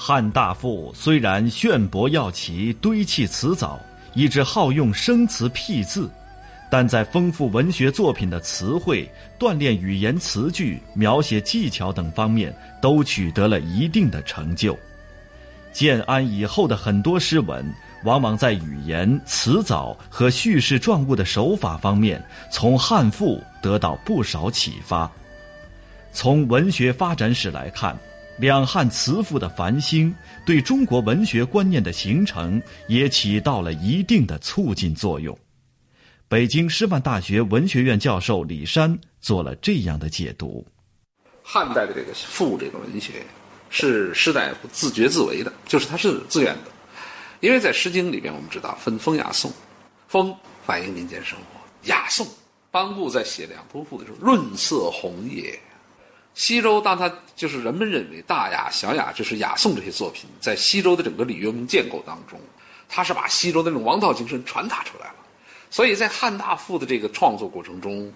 [0.00, 3.80] 汉大赋虽然炫博耀奇、堆砌辞藻，
[4.14, 6.08] 以致好用生词僻字，
[6.70, 14.78] 但在丰富文学作品的词汇、锻炼语言词句、描写技巧等方面，都取得了一定的成就。
[15.72, 17.68] 建安以后的很多诗文，
[18.04, 25.10] 往往在语言、词藻和叙事状物的手法方面，从汉赋得到不少启发。
[26.12, 27.96] 从文学发展史来看，
[28.38, 30.14] 两汉词赋的繁兴，
[30.46, 35.36] 对中国文学观念的形成也起到了一定的促进作用。
[36.28, 40.64] 北京师范大学文学院教授李山做了这样的解读：
[41.42, 43.24] 汉代的这个赋这个文学。
[43.70, 46.70] 是士大夫自觉自为的，就是他是自愿的，
[47.40, 49.52] 因为在《诗经》里边，我们知道分风雅颂，
[50.06, 50.34] 风
[50.64, 52.26] 反映民间生活，雅颂
[52.70, 55.60] 班固在写《两都赋》的时候，润色红叶。
[56.38, 62.40] 西周当他就是人们认为大雅、小雅就是雅颂这些作品，在西周的整个礼乐文建构当中，
[62.88, 65.16] 他是把西周的那种王道精神传达出来了，
[65.68, 68.10] 所以在汉大赋的这个创作过程中。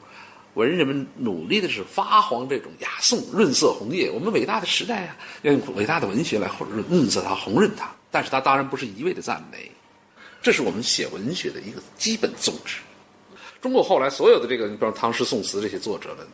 [0.55, 4.11] 文人们努力的是发黄这种雅颂，润色红叶。
[4.11, 7.91] 我们伟大的时代啊，要用伟大的文学来润润色它，红润它。
[8.11, 9.73] 但是它当然不是一味的赞美，
[10.43, 12.83] 这是我们写文学的一个基本宗旨。
[13.63, 16.27] 中国后来所有的这个，你比如唐诗宋词这些作者们，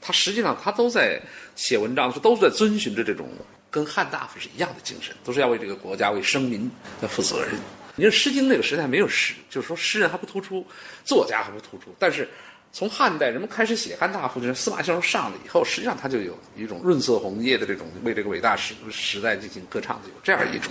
[0.00, 1.20] 他实际上他都在
[1.56, 3.28] 写文章的时候，都是在遵循着这种
[3.70, 6.70] 跟汉大夫是一样的精神，都是要为这个国家、为生民
[7.02, 7.54] 要负责任。
[7.96, 10.64] 你说《诗经》那个时代没有诗，就是说诗人还不突出，
[11.04, 12.28] 作家还不突出，但是。
[12.70, 20.70] 从汉代人们开始写汉大赋，就是司马相如上了以后，实际上他就有一种润色红叶的这种为这个伟大时时代进行歌唱的有这样一种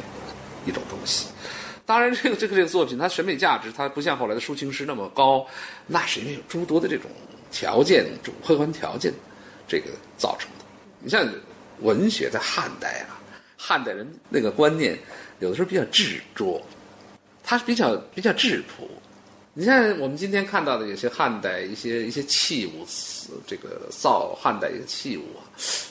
[0.64, 1.28] 一种东西。
[1.88, 5.44] 当然，这个这个这个作品它审美价值它不像后来的抒情诗那么高，
[5.88, 7.10] 那是因为有诸多的这种
[7.52, 9.14] 条件、这种客观条件
[9.68, 10.66] 这个造成的。
[11.00, 11.28] 你像
[11.80, 13.20] 文学在汉代啊，
[13.58, 14.98] 汉代人那个观念
[15.40, 16.62] 有的时候比较执着，
[17.44, 18.90] 他是比较比较质朴。
[19.54, 22.86] 你像我们今天看到的有些汉代一些一些器物，
[23.48, 25.42] 这个造汉代一些器物啊，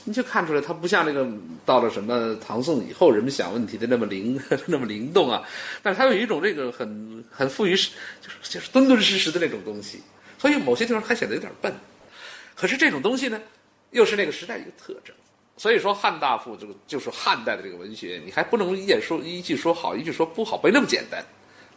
[0.04, 1.26] 你就看出来它不像那个
[1.64, 5.42] 到了什么唐宋以后人们想问题的那么灵 那么灵动啊，
[5.82, 10.00] 但是它有一种这个很很富于就是就是敦敦实实的那种东西，
[10.39, 11.72] 所以某些地方还显得有点笨。
[12.55, 13.41] 可是这种东西呢，
[13.91, 15.14] 又是那个时代一个特征。
[15.59, 21.24] 所以说汉大赋这个就是汉代的这个文学，你还不能一眼说一句说好，一句说不好，没那么简单。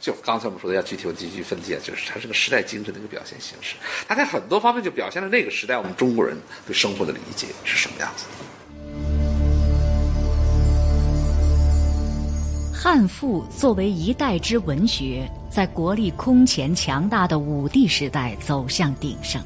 [0.01, 3.75] 就刚才我们说的，要具体我继续分析，就是它是个时代精神的一个表现形式。
[4.07, 8.25] 它在很多方面就表现了那个时代我们中国人对生活的理解是什么样子。
[12.73, 19.41] 汉赋作为一代之文学，在国力空前强大的武帝时代走向鼎盛。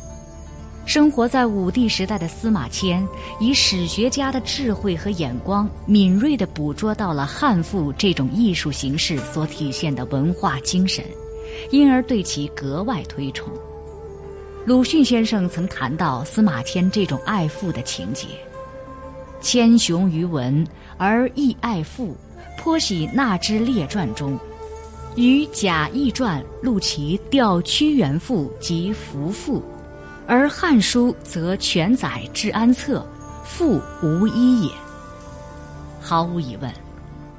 [0.85, 3.07] 生活在武帝时代的司马迁，
[3.39, 11.05] 以史学家的智慧和眼光，敏锐地捕捉到了汉赋这种艺术形式所体现的文化精神，
[11.71, 13.47] 因而对其格外推崇。
[14.65, 18.27] 鲁迅先生曾谈到司马迁这种爱赋的情节：
[19.39, 22.13] 千雄于文而亦爱赋，
[22.57, 24.37] 颇喜纳之列传中，
[25.15, 29.59] 与贾谊传录其《吊屈原赋》及《服赋》。
[30.25, 33.05] 而《汉书》则全载治安策，
[33.43, 34.71] 赋无一也。
[35.99, 36.71] 毫无疑问，《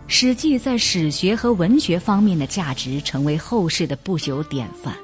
[0.07, 4.95] 史记》在史学和文学方面的价值成为后世的不朽典范。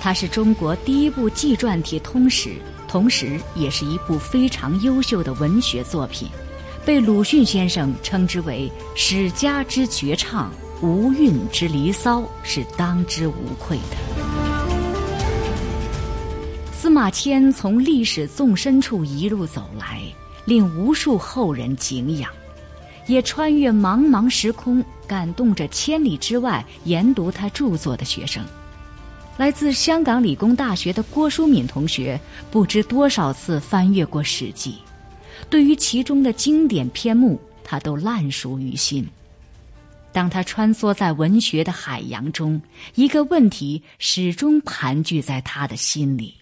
[0.00, 2.54] 它是中国第一部纪传体通史，
[2.86, 6.28] 同时也是一部非常优秀的文学作品，
[6.84, 13.96] 被鲁迅先生称之为“史家之绝唱，无韵之离骚”，是当之无愧的。
[16.72, 20.02] 司马迁从历史纵深处一路走来，
[20.44, 22.30] 令无数后人敬仰，
[23.06, 28.44] 也穿越茫茫时空，感动着千里之外研读他著作的学生。
[29.36, 32.18] 来自香港理工大学的郭淑敏同学，
[32.50, 34.72] 不知多少次翻阅过《史记》，
[35.50, 39.06] 对于其中的经典篇目，他都烂熟于心。
[40.16, 42.62] 当他穿梭在文学的海洋中，
[42.94, 46.35] 一个问题始终盘踞在他的心里。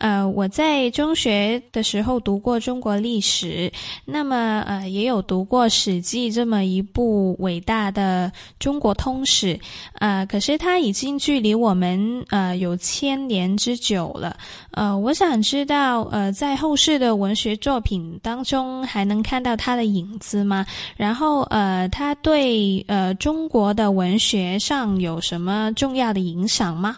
[0.00, 3.70] 呃，我在中学的时候读过中国历史，
[4.04, 9.60] 那么呃也有读过《史记》这么一部伟大的中国通史，
[9.94, 14.36] 呃，可是它已经距离我们呃有千年之久了。
[14.70, 20.64] 呃，我想知道，呃，在后世的文学作品当中还能看到它的影子吗？
[20.96, 26.96] 然后呃，它对呃中国的文学上有什么重要的影响吗？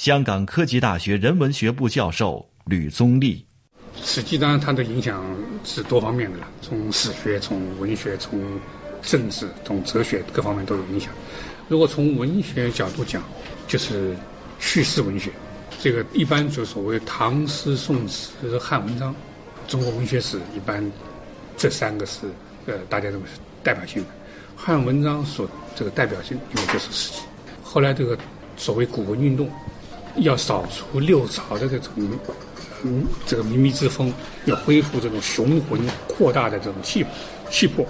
[0.00, 3.44] 香港科技大学人文学部教授吕宗立，
[4.02, 5.22] 《史记》当然它的影响
[5.62, 8.40] 是多方面的了，从史学、从文学、从
[9.02, 11.12] 政治、从哲学各方面都有影响。
[11.68, 13.22] 如果从文学角度讲，
[13.68, 14.16] 就是
[14.58, 15.30] 叙事文学，
[15.82, 19.14] 这个一般就所谓唐诗、宋词、汉文章，
[19.68, 20.82] 中国文学史一般
[21.58, 22.20] 这三个是
[22.64, 24.08] 呃大家认为是代表性的。
[24.56, 25.46] 汉文章所
[25.76, 27.18] 这个代表性因为就是《史记》，
[27.62, 28.16] 后来这个
[28.56, 29.46] 所谓古文运动。
[30.16, 31.92] 要扫除六朝的这种，
[32.82, 34.12] 嗯，这个靡靡之风，
[34.46, 37.04] 要恢复这种雄浑扩大的这种气
[37.50, 37.86] 气魄，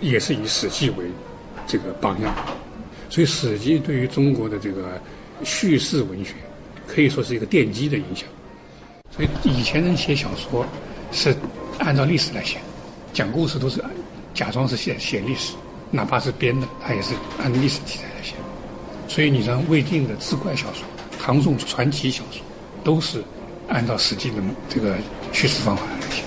[0.00, 1.06] 也是以《史记》为
[1.66, 2.34] 这个榜样。
[3.08, 5.00] 所以，《史记》对于中国的这个
[5.44, 6.34] 叙事文学，
[6.86, 8.28] 可以说是一个奠基的影响。
[9.14, 10.66] 所以，以前人写小说
[11.12, 11.34] 是
[11.78, 12.58] 按照历史来写，
[13.12, 13.82] 讲故事都是
[14.34, 15.54] 假装是写写历史，
[15.90, 18.34] 哪怕是编的，他也是按历史题材来写。
[19.06, 20.82] 所以，你像魏晋的志怪小说。
[21.26, 22.40] 唐宋传奇小说
[22.84, 23.20] 都是
[23.66, 24.96] 按照《史记》的这个
[25.32, 26.22] 叙事方法来写。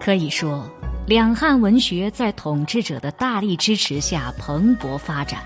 [0.00, 0.66] 可以说，
[1.06, 5.42] 两汉文学在统治者的大力支持下蓬勃发展，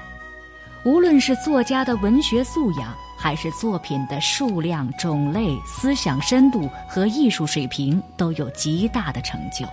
[0.84, 2.94] 无论是作家的文学素养。
[3.16, 9.66] 还是作品的数量、种类、思想深度和艺术水平都有极大的成就，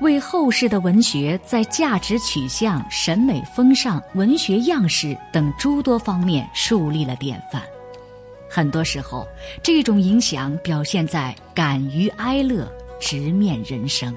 [0.00, 7.62] 为后世的文学在价值取向、审美风尚、文学样式等诸多方面树立了典范。
[8.50, 9.24] 很多时候，
[9.62, 12.66] 这种影响表现在敢于哀乐、
[13.00, 14.12] 直面人生。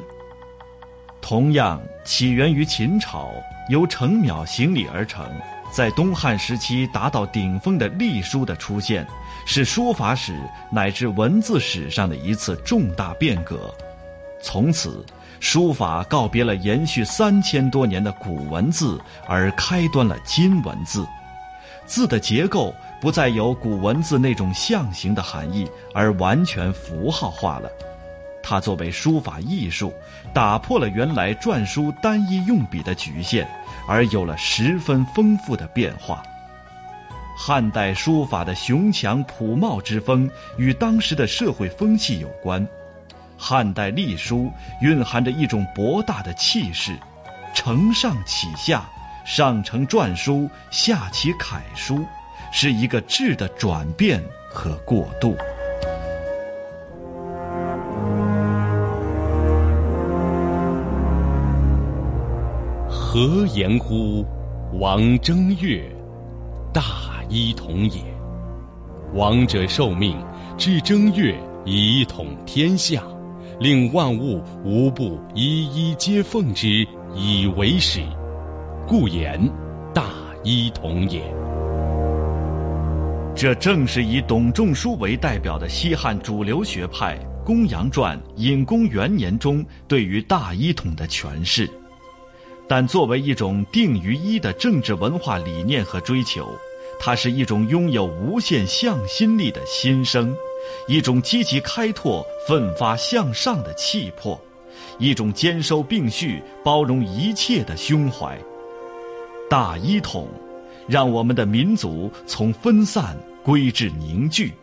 [1.21, 3.29] 同样起源于秦朝，
[3.69, 5.29] 由程邈行礼而成。
[5.71, 9.07] 在东汉时期达到顶峰的隶书的出现，
[9.45, 10.37] 是书法史
[10.69, 13.73] 乃至文字史上的一次重大变革。
[14.43, 15.05] 从此，
[15.39, 21.07] 书法告别了延续三千多年的古文字，而开端了今文字。
[21.85, 27.69] 字的结构不再有古文字那种象形的含义，而完全符号化了。
[28.43, 29.93] 它作为书法艺术，
[30.33, 33.47] 打破了原来篆书单一用笔的局限。
[33.87, 36.23] 而有了十分丰富的变化。
[37.37, 42.65] 汉代书法的雄强朴茂之风与当时的社会风气有关。
[43.37, 44.51] 汉代隶书
[44.81, 46.95] 蕴含着一种博大的气势，
[47.55, 48.87] 承上启下，
[49.25, 52.05] 上承篆书，下启楷书，
[52.51, 55.35] 是一个质的转变和过渡。
[63.13, 64.25] 何言乎？
[64.79, 65.83] 王正月，
[66.73, 66.81] 大
[67.27, 68.01] 一统也。
[69.13, 70.15] 王者受命，
[70.57, 73.03] 至正月，以统天下，
[73.59, 77.99] 令万物无不一一皆奉之，以为始。
[78.87, 79.37] 故言
[79.93, 80.05] 大
[80.45, 81.21] 一统也。
[83.35, 91.69] 这正是以董仲舒为代表的西汉主流学派《公羊传》隐公元年中对于大一统的诠释。
[92.71, 96.57] 但作为一种定于一的政治文化理念和追求，
[96.97, 100.33] 它是一种拥有无限向心力的心声，
[100.87, 104.39] 一种积极开拓、奋发向上的气魄，
[104.99, 108.39] 一种兼收并蓄、包容一切的胸怀。
[109.49, 110.29] 大一统，
[110.87, 114.53] 让我们的民族从分散归至凝聚，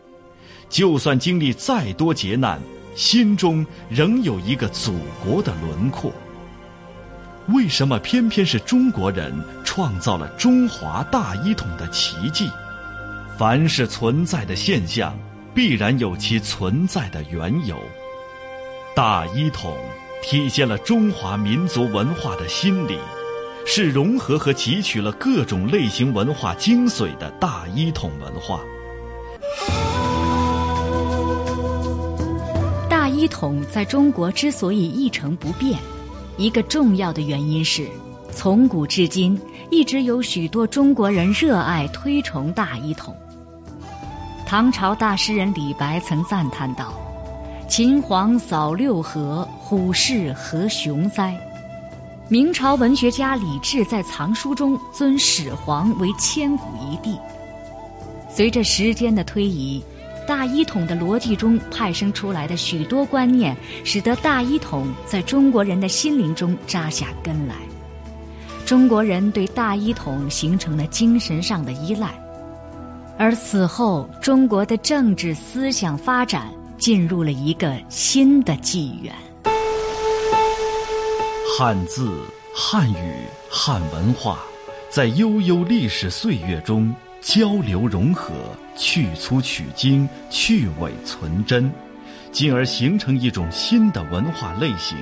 [0.67, 2.59] 就算经历再多劫难，
[2.95, 6.11] 心中仍有一个祖国的轮廓。
[7.53, 9.33] 为什么偏偏是中国人
[9.63, 12.49] 创造了中华大一统的奇迹？
[13.37, 15.17] 凡是存在的现象，
[15.53, 17.75] 必然有其存在的缘由。
[18.95, 19.77] 大一统
[20.21, 22.99] 体现了中华民族文化的心理，
[23.65, 28.59] 是融合和汲取了各种类型文化精髓的大一统文化。
[32.89, 35.79] 大一统在中国之所以一成不变。
[36.39, 37.85] 一个重要的原因是，
[38.31, 39.37] 从古至今，
[39.69, 43.13] 一直有许多中国人热爱推崇大一统。
[44.45, 46.93] 唐朝大诗人李白曾赞叹道
[47.67, 51.37] ：“秦皇扫六合，虎视何雄哉！”
[52.29, 57.19] 明朝文学家李治在藏书中尊始皇为千古一帝。
[58.33, 59.83] 随着时间的推移，
[60.29, 67.55] 大一统的逻辑中派生出来的许多观念，使得大一统在中国人的心灵中扎下根来。
[68.63, 72.13] 中国人对大一统形成了精神上的依赖，
[73.17, 79.11] 而此后中国的政治思想发展进入了一个新的纪元。
[81.57, 82.07] 汉字、
[82.55, 83.15] 汉语、
[83.49, 84.37] 汉文化，
[84.91, 88.33] 在悠悠历史岁月中交流融合，
[88.75, 91.71] 去粗取精，去伪存真，
[92.31, 94.97] 进而形成一种新的文化类型。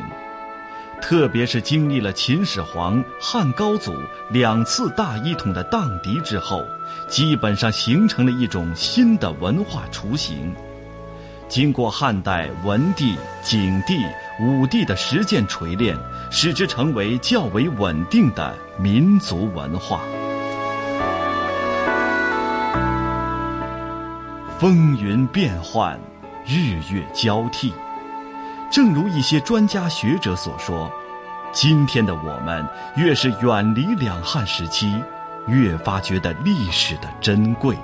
[0.99, 3.93] 特别是经历了秦始皇、汉高祖
[4.31, 6.65] 两次大一统的荡涤之后，
[7.07, 10.51] 基本上形成了一种新的文化雏形。
[11.47, 14.03] 经过汉代文帝、景帝、
[14.41, 15.95] 武帝的实践锤炼，
[16.31, 20.01] 使之成为较为稳定的民族文化。
[24.59, 25.99] 风云变幻，
[26.43, 27.71] 日月交替。
[28.71, 30.91] 正如一些专家学者所说，
[31.51, 34.91] 今天的我们越是远离两汉时期，
[35.45, 37.77] 越发觉得历史的珍贵，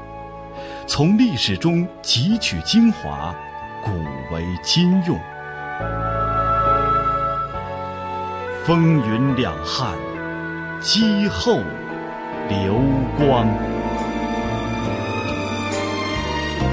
[0.87, 3.35] 从历史中汲取精华，
[3.83, 3.91] 古
[4.33, 5.15] 为今用。
[8.65, 9.95] 风云两汉，
[10.81, 11.59] 积后
[12.49, 12.81] 流
[13.15, 13.47] 光。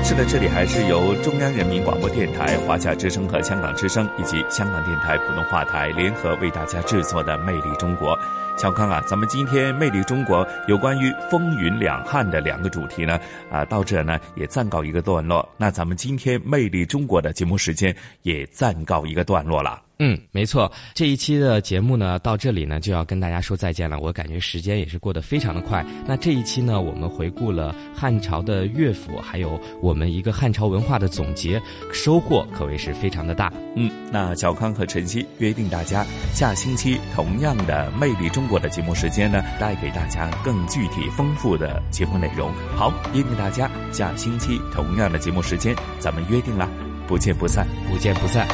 [0.02, 8.16] 是的，这里还是由中央人民广播电台、华夏之声和香港之声以及香港电台普通话台联合为大家制作的《魅力中国》。
[8.56, 13.20] 小康啊，咱们今天《魅力中国》有关于风云两汉的两个主题呢，
[13.52, 15.48] 啊，到这呢也暂告一个段落。
[15.56, 19.80] 那咱们今天《魅力中国》的节目时间也暂告一个段落了。
[20.02, 23.98] 嗯，没错，这一期的节目呢，到这里呢就要跟大家说再见了。
[23.98, 25.84] 我感觉时间也是过得非常的快。
[26.06, 31.60] 那这一期呢，我们回顾了汉朝的乐府，还有我们一个汉朝文化的总结，
[31.92, 33.52] 收获可谓是非常的大。
[33.76, 42.50] 嗯，那小康和晨曦约定大家下星期同样的《魅力中国》的节目时间呢，带给大家更具体丰富的节目内容。
[42.74, 46.66] 好，约定大家下星期同样的节目时间，咱们约定了，
[47.06, 48.48] 不见不散，不见不散。